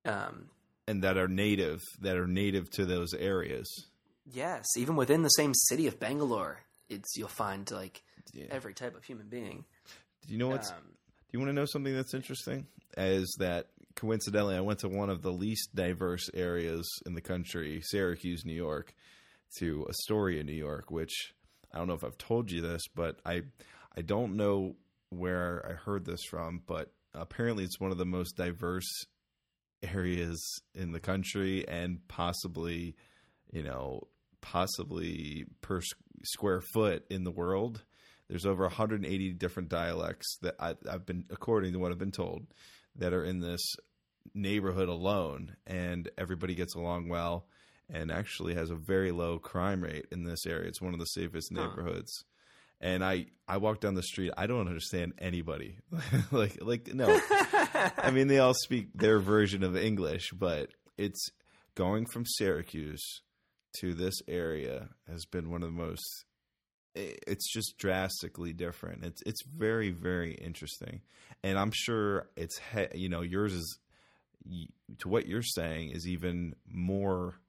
Um, 0.05 0.51
And 0.87 1.03
that 1.03 1.17
are 1.17 1.29
native. 1.29 1.81
That 2.01 2.17
are 2.17 2.27
native 2.27 2.71
to 2.73 2.85
those 2.87 3.15
areas. 3.15 3.67
yes, 4.27 4.65
even 4.77 4.97
within 4.97 5.23
the 5.23 5.29
same 5.31 5.53
city 5.55 5.87
of 5.87 5.99
Bangalore, 6.01 6.61
it's 6.89 7.17
you'll 7.17 7.29
find 7.29 7.71
like 7.71 8.03
Yeah. 8.33 8.47
every 8.51 8.75
type 8.75 8.97
of 8.97 9.05
human 9.05 9.29
being. 9.29 9.65
Do 10.27 10.33
you 10.33 10.39
know 10.39 10.49
what's? 10.49 10.71
Um, 10.71 10.77
Do 10.87 11.29
you 11.33 11.39
want 11.41 11.49
to 11.51 11.53
know 11.55 11.67
something 11.67 11.95
that's 11.95 12.15
interesting? 12.15 12.67
Is 12.97 13.35
that 13.39 13.67
coincidentally, 13.97 14.57
I 14.57 14.61
went 14.61 14.79
to 14.81 14.89
one 14.89 15.11
of 15.11 15.23
the 15.23 15.33
least 15.33 15.75
diverse 15.75 16.31
areas 16.33 16.89
in 17.07 17.15
the 17.15 17.21
country, 17.21 17.81
Syracuse, 17.83 18.45
New 18.45 18.55
York, 18.55 18.95
to 19.59 19.87
Astoria, 19.89 20.43
New 20.45 20.53
York, 20.53 20.91
which 20.91 21.35
I 21.73 21.79
don't 21.79 21.89
know 21.89 21.95
if 21.95 22.05
I've 22.05 22.19
told 22.19 22.51
you 22.51 22.61
this, 22.61 22.83
but 22.95 23.21
I 23.25 23.43
I 23.97 24.03
don't 24.03 24.37
know 24.37 24.77
where 25.11 25.65
I 25.69 25.75
heard 25.75 26.05
this 26.05 26.25
from, 26.25 26.63
but 26.67 26.93
apparently 27.15 27.65
it's 27.65 27.81
one 27.81 27.93
of 27.93 27.99
the 27.99 28.05
most 28.05 28.37
diverse 28.37 29.07
areas 29.83 30.61
in 30.75 30.93
the 30.93 31.01
country 31.01 31.67
and 31.69 32.07
possibly, 32.09 32.97
you 33.53 33.63
know, 33.63 34.09
possibly 34.41 35.47
per 35.61 35.81
square 36.25 36.61
foot 36.61 37.05
in 37.11 37.25
the 37.25 37.31
world. 37.31 37.83
There's 38.29 38.47
over 38.47 38.63
180 38.63 39.33
different 39.35 39.69
dialects 39.69 40.39
that 40.43 40.55
I, 40.59 40.75
I've 40.91 41.07
been, 41.07 41.25
according 41.31 41.73
to 41.73 41.79
what 41.79 41.93
I've 41.93 41.99
been 41.99 42.11
told, 42.11 42.47
that 42.97 43.13
are 43.13 43.25
in 43.25 43.41
this 43.41 43.63
neighborhood 44.35 44.89
alone, 44.89 45.57
and 45.67 46.11
everybody 46.17 46.55
gets 46.55 46.75
along 46.75 47.09
well. 47.09 47.47
And 47.91 48.11
actually 48.11 48.55
has 48.55 48.71
a 48.71 48.77
very 48.77 49.13
low 49.13 49.39
crime 49.39 49.83
rate 49.83 50.07
in 50.11 50.25
this 50.25 50.47
area. 50.47 50.69
It's 50.69 50.81
one 50.81 50.95
of 50.95 50.99
the 50.99 51.07
safest 51.07 51.53
neighborhoods. 51.53 52.25
And 52.81 53.05
I 53.05 53.27
I 53.49 53.59
walk 53.59 53.81
down 53.81 53.95
the 53.95 54.03
street. 54.03 54.33
I 54.37 54.47
don't 54.47 54.69
understand 54.69 55.15
anybody. 55.19 55.79
like 56.31 56.59
like 56.63 56.93
no. 56.93 57.19
I 57.99 58.11
mean, 58.13 58.29
they 58.29 58.39
all 58.39 58.55
speak 58.55 58.89
their 58.95 59.21
version 59.21 59.63
of 59.63 59.77
English, 59.77 60.33
but 60.33 60.71
it's 60.99 61.29
going 61.75 62.07
from 62.07 62.27
Syracuse 62.27 63.23
to 63.81 63.95
this 63.95 64.15
area 64.29 64.89
has 65.09 65.25
been 65.25 65.51
one 65.51 65.63
of 65.63 65.69
the 65.69 65.75
most 65.75 66.25
it's 66.95 67.53
just 67.53 67.77
drastically 67.77 68.53
different. 68.53 69.05
It's 69.05 69.23
it's 69.27 69.43
very 69.45 69.91
very 69.91 70.35
interesting, 70.35 71.01
and 71.43 71.59
I'm 71.59 71.73
sure 71.75 72.29
it's 72.37 72.61
he, 72.73 72.87
you 72.95 73.09
know 73.09 73.23
yours 73.23 73.53
is 73.53 73.79
to 74.99 75.09
what 75.09 75.27
you're 75.27 75.43
saying 75.43 75.91
is 75.91 76.07
even 76.07 76.55
more 76.67 77.41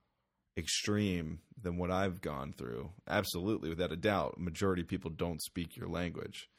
extreme 0.57 1.39
than 1.61 1.77
what 1.77 1.91
I've 1.91 2.21
gone 2.21 2.53
through. 2.53 2.91
Absolutely, 3.07 3.69
without 3.69 3.91
a 3.91 3.97
doubt, 3.97 4.39
majority 4.39 4.81
of 4.81 4.87
people 4.87 5.11
don't 5.11 5.41
speak 5.41 5.75
your 5.75 5.87
language, 5.87 6.49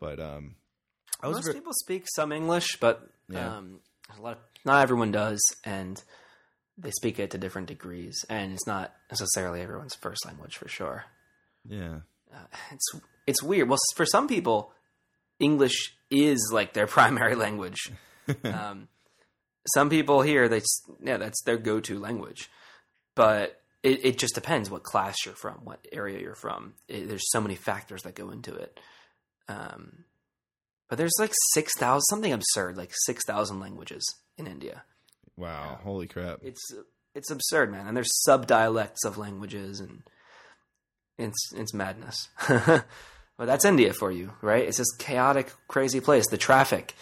but 0.00 0.20
um, 0.20 0.56
most 1.22 1.44
very, 1.44 1.54
people 1.54 1.72
speak 1.72 2.06
some 2.14 2.32
English, 2.32 2.76
but 2.80 3.08
yeah. 3.28 3.56
um, 3.56 3.80
a 4.16 4.20
lot 4.20 4.32
of, 4.32 4.38
not 4.64 4.82
everyone 4.82 5.12
does, 5.12 5.40
and 5.64 6.02
they 6.76 6.90
speak 6.90 7.18
it 7.18 7.30
to 7.30 7.38
different 7.38 7.68
degrees, 7.68 8.24
and 8.28 8.52
it's 8.52 8.66
not 8.66 8.92
necessarily 9.10 9.60
everyone's 9.60 9.94
first 9.94 10.26
language 10.26 10.56
for 10.56 10.68
sure. 10.68 11.04
Yeah 11.68 12.00
uh, 12.32 12.46
it's 12.70 12.90
it's 13.26 13.42
weird. 13.42 13.68
Well, 13.68 13.78
for 13.94 14.06
some 14.06 14.28
people, 14.28 14.72
English 15.38 15.94
is 16.10 16.50
like 16.52 16.72
their 16.72 16.86
primary 16.98 17.34
language. 17.34 17.90
um, 18.44 18.88
some 19.74 19.90
people 19.90 20.22
here, 20.22 20.48
they 20.48 20.62
yeah, 21.02 21.16
that's 21.16 21.42
their 21.42 21.56
go-to 21.56 21.98
language. 21.98 22.50
But 23.14 23.60
it, 23.82 24.04
it 24.04 24.18
just 24.18 24.34
depends 24.34 24.70
what 24.70 24.82
class 24.82 25.16
you're 25.24 25.34
from, 25.34 25.60
what 25.64 25.86
area 25.92 26.20
you're 26.20 26.34
from. 26.34 26.74
It, 26.88 27.08
there's 27.08 27.30
so 27.30 27.40
many 27.40 27.54
factors 27.54 28.02
that 28.02 28.14
go 28.14 28.30
into 28.30 28.54
it. 28.54 28.78
Um, 29.48 30.04
but 30.88 30.98
there's 30.98 31.16
like 31.18 31.32
six 31.52 31.72
thousand, 31.78 32.04
something 32.10 32.32
absurd, 32.32 32.76
like 32.76 32.92
six 32.92 33.24
thousand 33.24 33.60
languages 33.60 34.04
in 34.36 34.46
India. 34.46 34.84
Wow! 35.36 35.78
Holy 35.82 36.06
crap! 36.06 36.40
It's 36.42 36.62
it's 37.14 37.30
absurd, 37.30 37.70
man. 37.70 37.86
And 37.86 37.96
there's 37.96 38.22
sub 38.24 38.46
dialects 38.46 39.04
of 39.04 39.18
languages 39.18 39.80
and 39.80 40.02
it's 41.18 41.52
it's 41.54 41.74
madness. 41.74 42.28
but 42.48 42.84
that's 43.38 43.64
India 43.64 43.92
for 43.92 44.10
you, 44.10 44.32
right? 44.40 44.64
It's 44.66 44.78
this 44.78 44.94
chaotic, 44.96 45.52
crazy 45.68 46.00
place. 46.00 46.28
The 46.28 46.38
traffic 46.38 46.94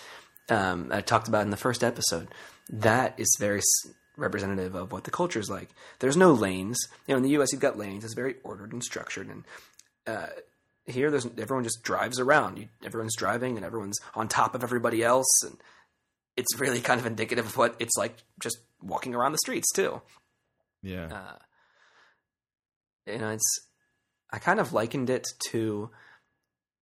um, 0.49 0.89
I 0.93 1.01
talked 1.01 1.29
about 1.29 1.43
in 1.43 1.51
the 1.51 1.57
first 1.57 1.85
episode 1.85 2.29
that 2.71 3.19
is 3.19 3.37
very 3.39 3.61
representative 4.21 4.75
of 4.75 4.93
what 4.93 5.05
the 5.05 5.11
culture 5.11 5.41
is 5.41 5.51
like. 5.51 5.69
There's 5.99 6.17
no 6.17 6.33
lanes. 6.33 6.79
You 7.07 7.15
know, 7.15 7.17
in 7.19 7.23
the 7.23 7.31
U.S., 7.31 7.53
you've 7.53 7.61
got 7.61 7.79
lanes. 7.79 8.05
It's 8.05 8.15
very 8.15 8.37
ordered 8.45 8.73
and 8.73 8.85
structured, 8.85 9.29
and 9.29 9.45
uh, 10.07 10.27
here, 10.87 11.11
there's 11.11 11.27
everyone 11.39 11.65
just 11.65 11.83
drives 11.83 12.19
around. 12.19 12.59
You, 12.59 12.69
everyone's 12.85 13.17
driving, 13.17 13.57
and 13.57 13.65
everyone's 13.65 13.99
on 14.15 14.29
top 14.29 14.55
of 14.55 14.63
everybody 14.63 15.03
else, 15.03 15.43
and 15.45 15.57
it's 16.37 16.59
really 16.59 16.81
kind 16.81 17.01
of 17.01 17.07
indicative 17.07 17.47
of 17.47 17.57
what 17.57 17.77
it's 17.79 17.97
like 17.97 18.17
just 18.41 18.59
walking 18.83 19.15
around 19.15 19.33
the 19.33 19.39
streets 19.39 19.71
too. 19.73 20.01
Yeah. 20.83 21.07
Uh, 21.07 21.39
you 23.13 23.19
know, 23.19 23.31
it's 23.31 23.61
I 24.31 24.39
kind 24.39 24.61
of 24.61 24.73
likened 24.73 25.11
it 25.11 25.27
to. 25.51 25.91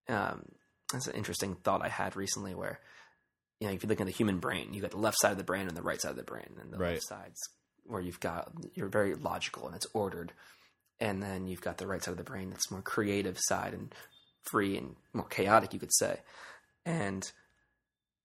Um, 0.09 0.44
that's 0.92 1.07
an 1.07 1.16
interesting 1.16 1.55
thought 1.55 1.85
I 1.85 1.88
had 1.88 2.16
recently, 2.16 2.55
where 2.55 2.81
you 3.61 3.66
know 3.66 3.75
if 3.75 3.83
you 3.83 3.88
look 3.88 4.01
at 4.01 4.07
the 4.07 4.12
human 4.12 4.38
brain, 4.38 4.73
you 4.73 4.81
got 4.81 4.90
the 4.90 4.99
left 4.99 5.18
side 5.21 5.33
of 5.33 5.38
the 5.38 5.44
brain 5.44 5.68
and 5.68 5.77
the 5.77 5.83
right 5.83 6.01
side 6.01 6.11
of 6.11 6.16
the 6.16 6.23
brain, 6.23 6.57
and 6.61 6.73
the 6.73 6.79
right. 6.79 6.94
left 6.94 7.09
side's 7.09 7.40
where 7.85 8.01
you've 8.01 8.21
got 8.21 8.53
you're 8.75 8.88
very 8.88 9.14
logical 9.14 9.66
and 9.66 9.75
it's 9.75 9.87
ordered, 9.92 10.33
and 11.01 11.23
then 11.23 11.47
you've 11.47 11.61
got 11.61 11.79
the 11.79 11.87
right 11.87 12.03
side 12.03 12.12
of 12.12 12.18
the 12.18 12.25
brain 12.25 12.51
that's 12.51 12.71
more 12.71 12.83
creative 12.83 13.38
side 13.38 13.75
and 13.75 13.94
free 14.51 14.77
and 14.77 14.97
more 15.12 15.27
chaotic, 15.27 15.73
you 15.73 15.81
could 15.81 15.94
say. 15.94 16.18
And 16.87 17.31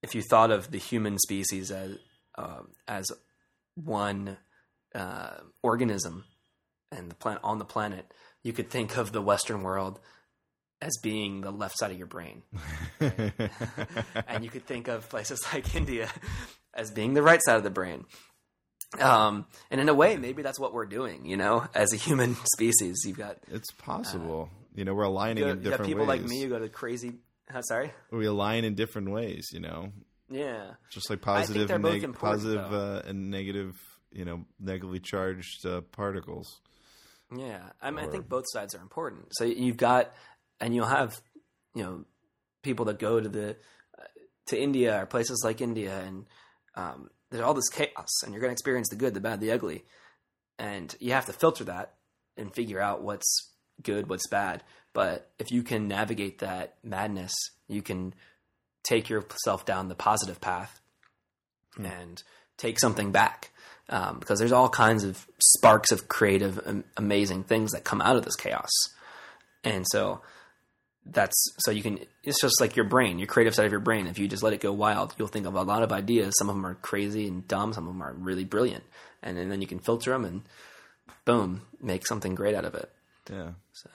if 0.01 0.15
you 0.15 0.21
thought 0.21 0.51
of 0.51 0.71
the 0.71 0.77
human 0.77 1.17
species 1.17 1.71
as 1.71 1.97
uh, 2.35 2.61
as 2.87 3.11
one 3.75 4.37
uh, 4.93 5.37
organism 5.61 6.25
and 6.91 7.09
the 7.09 7.15
planet 7.15 7.41
on 7.43 7.57
the 7.57 7.65
planet, 7.65 8.13
you 8.43 8.53
could 8.53 8.69
think 8.69 8.97
of 8.97 9.11
the 9.11 9.21
Western 9.21 9.63
world 9.63 9.99
as 10.83 10.97
being 11.01 11.41
the 11.41 11.51
left 11.51 11.77
side 11.77 11.91
of 11.91 11.97
your 11.97 12.07
brain. 12.07 12.43
and 12.99 14.43
you 14.43 14.49
could 14.49 14.65
think 14.65 14.87
of 14.89 15.09
places 15.09 15.41
like 15.53 15.75
India 15.75 16.09
as 16.73 16.91
being 16.91 17.13
the 17.13 17.23
right 17.23 17.39
side 17.43 17.55
of 17.55 17.63
the 17.63 17.69
brain. 17.69 18.05
Um, 18.99 19.47
and 19.71 19.81
in 19.81 19.89
a 19.89 19.93
way, 19.93 20.17
maybe 20.17 20.43
that's 20.43 20.59
what 20.59 20.73
we're 20.73 20.85
doing, 20.85 21.25
you 21.25 21.37
know, 21.37 21.65
as 21.73 21.93
a 21.93 21.95
human 21.95 22.35
species. 22.53 23.03
You've 23.05 23.17
got. 23.17 23.37
It's 23.51 23.71
possible. 23.71 24.49
Uh, 24.51 24.57
you 24.75 24.85
know, 24.85 24.93
we're 24.93 25.03
aligning 25.03 25.43
go, 25.43 25.51
in 25.51 25.61
different 25.63 25.85
people 25.85 26.05
ways. 26.05 26.21
like 26.21 26.29
me 26.29 26.41
who 26.41 26.49
go 26.49 26.59
to 26.59 26.69
crazy. 26.69 27.13
Uh, 27.53 27.61
sorry? 27.61 27.91
We 28.11 28.25
align 28.25 28.65
in 28.65 28.75
different 28.75 29.11
ways, 29.11 29.49
you 29.51 29.59
know? 29.59 29.91
Yeah. 30.29 30.71
Just 30.91 31.09
like 31.09 31.21
positive, 31.21 31.69
and, 31.69 31.83
neg- 31.83 32.13
positive 32.13 32.73
uh, 32.73 33.03
and 33.05 33.29
negative, 33.29 33.79
you 34.11 34.25
know, 34.25 34.45
negatively 34.59 34.99
charged 34.99 35.65
uh, 35.65 35.81
particles. 35.81 36.59
Yeah, 37.35 37.61
I 37.81 37.91
mean, 37.91 38.05
or, 38.05 38.07
I 38.07 38.11
think 38.11 38.29
both 38.29 38.45
sides 38.47 38.75
are 38.75 38.81
important. 38.81 39.27
So 39.31 39.43
you've 39.43 39.77
got, 39.77 40.13
and 40.63 40.73
you'll 40.73 40.85
have, 40.85 41.21
you 41.75 41.83
know, 41.83 42.05
people 42.63 42.85
that 42.85 42.97
go 42.97 43.19
to 43.19 43.27
the 43.27 43.49
uh, 43.99 44.03
to 44.47 44.59
India 44.59 45.01
or 45.01 45.05
places 45.05 45.41
like 45.43 45.59
India, 45.59 45.99
and 45.99 46.25
um, 46.75 47.09
there's 47.29 47.43
all 47.43 47.53
this 47.53 47.69
chaos, 47.69 48.23
and 48.23 48.33
you're 48.33 48.39
going 48.41 48.49
to 48.49 48.53
experience 48.53 48.87
the 48.89 48.95
good, 48.95 49.13
the 49.13 49.19
bad, 49.19 49.41
the 49.41 49.51
ugly, 49.51 49.83
and 50.57 50.95
you 51.01 51.11
have 51.11 51.25
to 51.25 51.33
filter 51.33 51.65
that 51.65 51.95
and 52.37 52.53
figure 52.53 52.79
out 52.79 53.03
what's 53.03 53.51
good, 53.81 54.09
what's 54.09 54.27
bad. 54.27 54.63
But 54.93 55.29
if 55.37 55.51
you 55.51 55.63
can 55.63 55.87
navigate 55.87 56.39
that 56.39 56.75
madness, 56.81 57.33
you 57.67 57.81
can 57.81 58.13
take 58.83 59.09
yourself 59.09 59.65
down 59.65 59.89
the 59.89 59.95
positive 59.95 60.39
path 60.39 60.79
mm. 61.77 61.91
and 62.01 62.23
take 62.57 62.79
something 62.79 63.11
back 63.11 63.51
um, 63.89 64.19
because 64.19 64.39
there's 64.39 64.51
all 64.51 64.69
kinds 64.69 65.03
of 65.03 65.27
sparks 65.39 65.91
of 65.91 66.07
creative, 66.07 66.61
um, 66.65 66.85
amazing 66.95 67.43
things 67.43 67.71
that 67.71 67.83
come 67.83 68.01
out 68.01 68.15
of 68.15 68.23
this 68.23 68.35
chaos. 68.35 68.71
And 69.63 69.85
so 69.89 70.21
that's 71.05 71.35
so 71.59 71.71
you 71.71 71.81
can. 71.81 71.99
It's 72.23 72.41
just 72.41 72.61
like 72.61 72.75
your 72.75 72.85
brain, 72.85 73.19
your 73.19 73.27
creative 73.27 73.55
side 73.55 73.65
of 73.65 73.71
your 73.71 73.81
brain. 73.81 74.07
If 74.07 74.17
you 74.19 74.27
just 74.27 74.43
let 74.43 74.53
it 74.53 74.61
go 74.61 74.71
wild, 74.71 75.13
you'll 75.17 75.27
think 75.27 75.45
of 75.45 75.55
a 75.55 75.61
lot 75.61 75.83
of 75.83 75.91
ideas. 75.91 76.33
Some 76.37 76.49
of 76.49 76.55
them 76.55 76.65
are 76.65 76.75
crazy 76.75 77.27
and 77.27 77.47
dumb. 77.47 77.73
Some 77.73 77.87
of 77.87 77.93
them 77.93 78.01
are 78.01 78.13
really 78.13 78.45
brilliant, 78.45 78.83
and, 79.21 79.37
and 79.37 79.51
then 79.51 79.61
you 79.61 79.67
can 79.67 79.79
filter 79.79 80.11
them 80.11 80.25
and 80.25 80.41
boom, 81.25 81.61
make 81.81 82.07
something 82.07 82.35
great 82.35 82.55
out 82.55 82.65
of 82.65 82.75
it. 82.75 82.89
Yeah. 83.29 83.51
So 83.73 83.89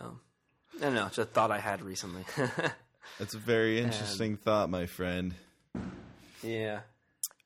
I 0.79 0.81
don't 0.81 0.95
know. 0.95 1.07
It's 1.07 1.19
a 1.19 1.25
thought 1.25 1.51
I 1.51 1.61
had 1.61 1.83
recently. 1.83 2.25
That's 3.19 3.35
a 3.35 3.39
very 3.39 3.81
interesting 3.81 4.33
and, 4.33 4.43
thought, 4.43 4.71
my 4.71 4.87
friend. 4.87 5.35
Yeah. 6.43 6.81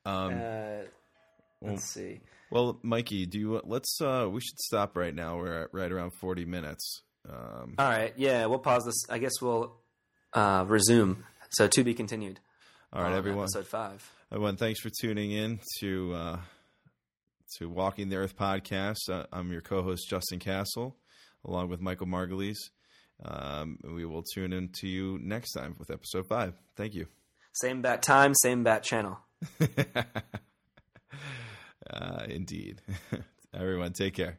Um, 0.05 0.35
uh, 0.35 0.85
let's 1.61 1.85
see. 1.85 2.21
Well, 2.51 2.79
Mikey, 2.83 3.27
do 3.27 3.39
you 3.39 3.51
want, 3.53 3.69
let's 3.69 3.99
uh 4.03 4.29
we 4.31 4.41
should 4.41 4.59
stop 4.59 4.97
right 4.97 5.15
now. 5.15 5.39
We're 5.39 5.63
at 5.63 5.69
right 5.73 5.91
around 5.91 6.13
40 6.21 6.45
minutes. 6.45 7.03
Um, 7.29 7.75
All 7.79 7.89
right. 7.89 8.13
Yeah, 8.17 8.47
we'll 8.47 8.59
pause 8.59 8.85
this. 8.85 9.05
I 9.09 9.19
guess 9.19 9.33
we'll 9.41 9.75
uh 10.33 10.65
resume. 10.67 11.19
So 11.51 11.69
to 11.69 11.85
be 11.85 11.95
continued. 11.95 12.41
All 12.93 13.03
right, 13.03 13.13
everyone. 13.13 13.45
Episode 13.45 13.67
5. 13.67 14.11
Everyone, 14.33 14.57
thanks 14.57 14.81
for 14.81 14.91
tuning 15.01 15.33
in 15.33 15.61
to 15.81 16.15
uh 16.15 16.39
to 17.59 17.69
Walking 17.69 18.09
the 18.09 18.17
Earth 18.17 18.37
podcast. 18.37 19.09
Uh, 19.11 19.25
I'm 19.33 19.53
your 19.53 19.61
co-host 19.61 20.09
Justin 20.09 20.39
Castle 20.39 20.97
along 21.45 21.69
with 21.69 21.81
Michael 21.81 22.07
Margulies. 22.07 22.57
Um, 23.25 23.79
we 23.85 24.05
will 24.05 24.23
tune 24.35 24.53
in 24.53 24.71
to 24.81 24.89
you 24.89 25.19
next 25.21 25.53
time 25.53 25.77
with 25.79 25.91
episode 25.91 26.27
5. 26.27 26.55
Thank 26.77 26.95
you. 26.95 27.07
Same 27.53 27.83
bat 27.83 28.03
time, 28.03 28.35
same 28.35 28.65
bat 28.65 28.83
channel. 28.83 29.19
Uh, 31.91 32.25
indeed. 32.29 32.81
Everyone, 33.55 33.93
take 33.93 34.15
care. 34.15 34.39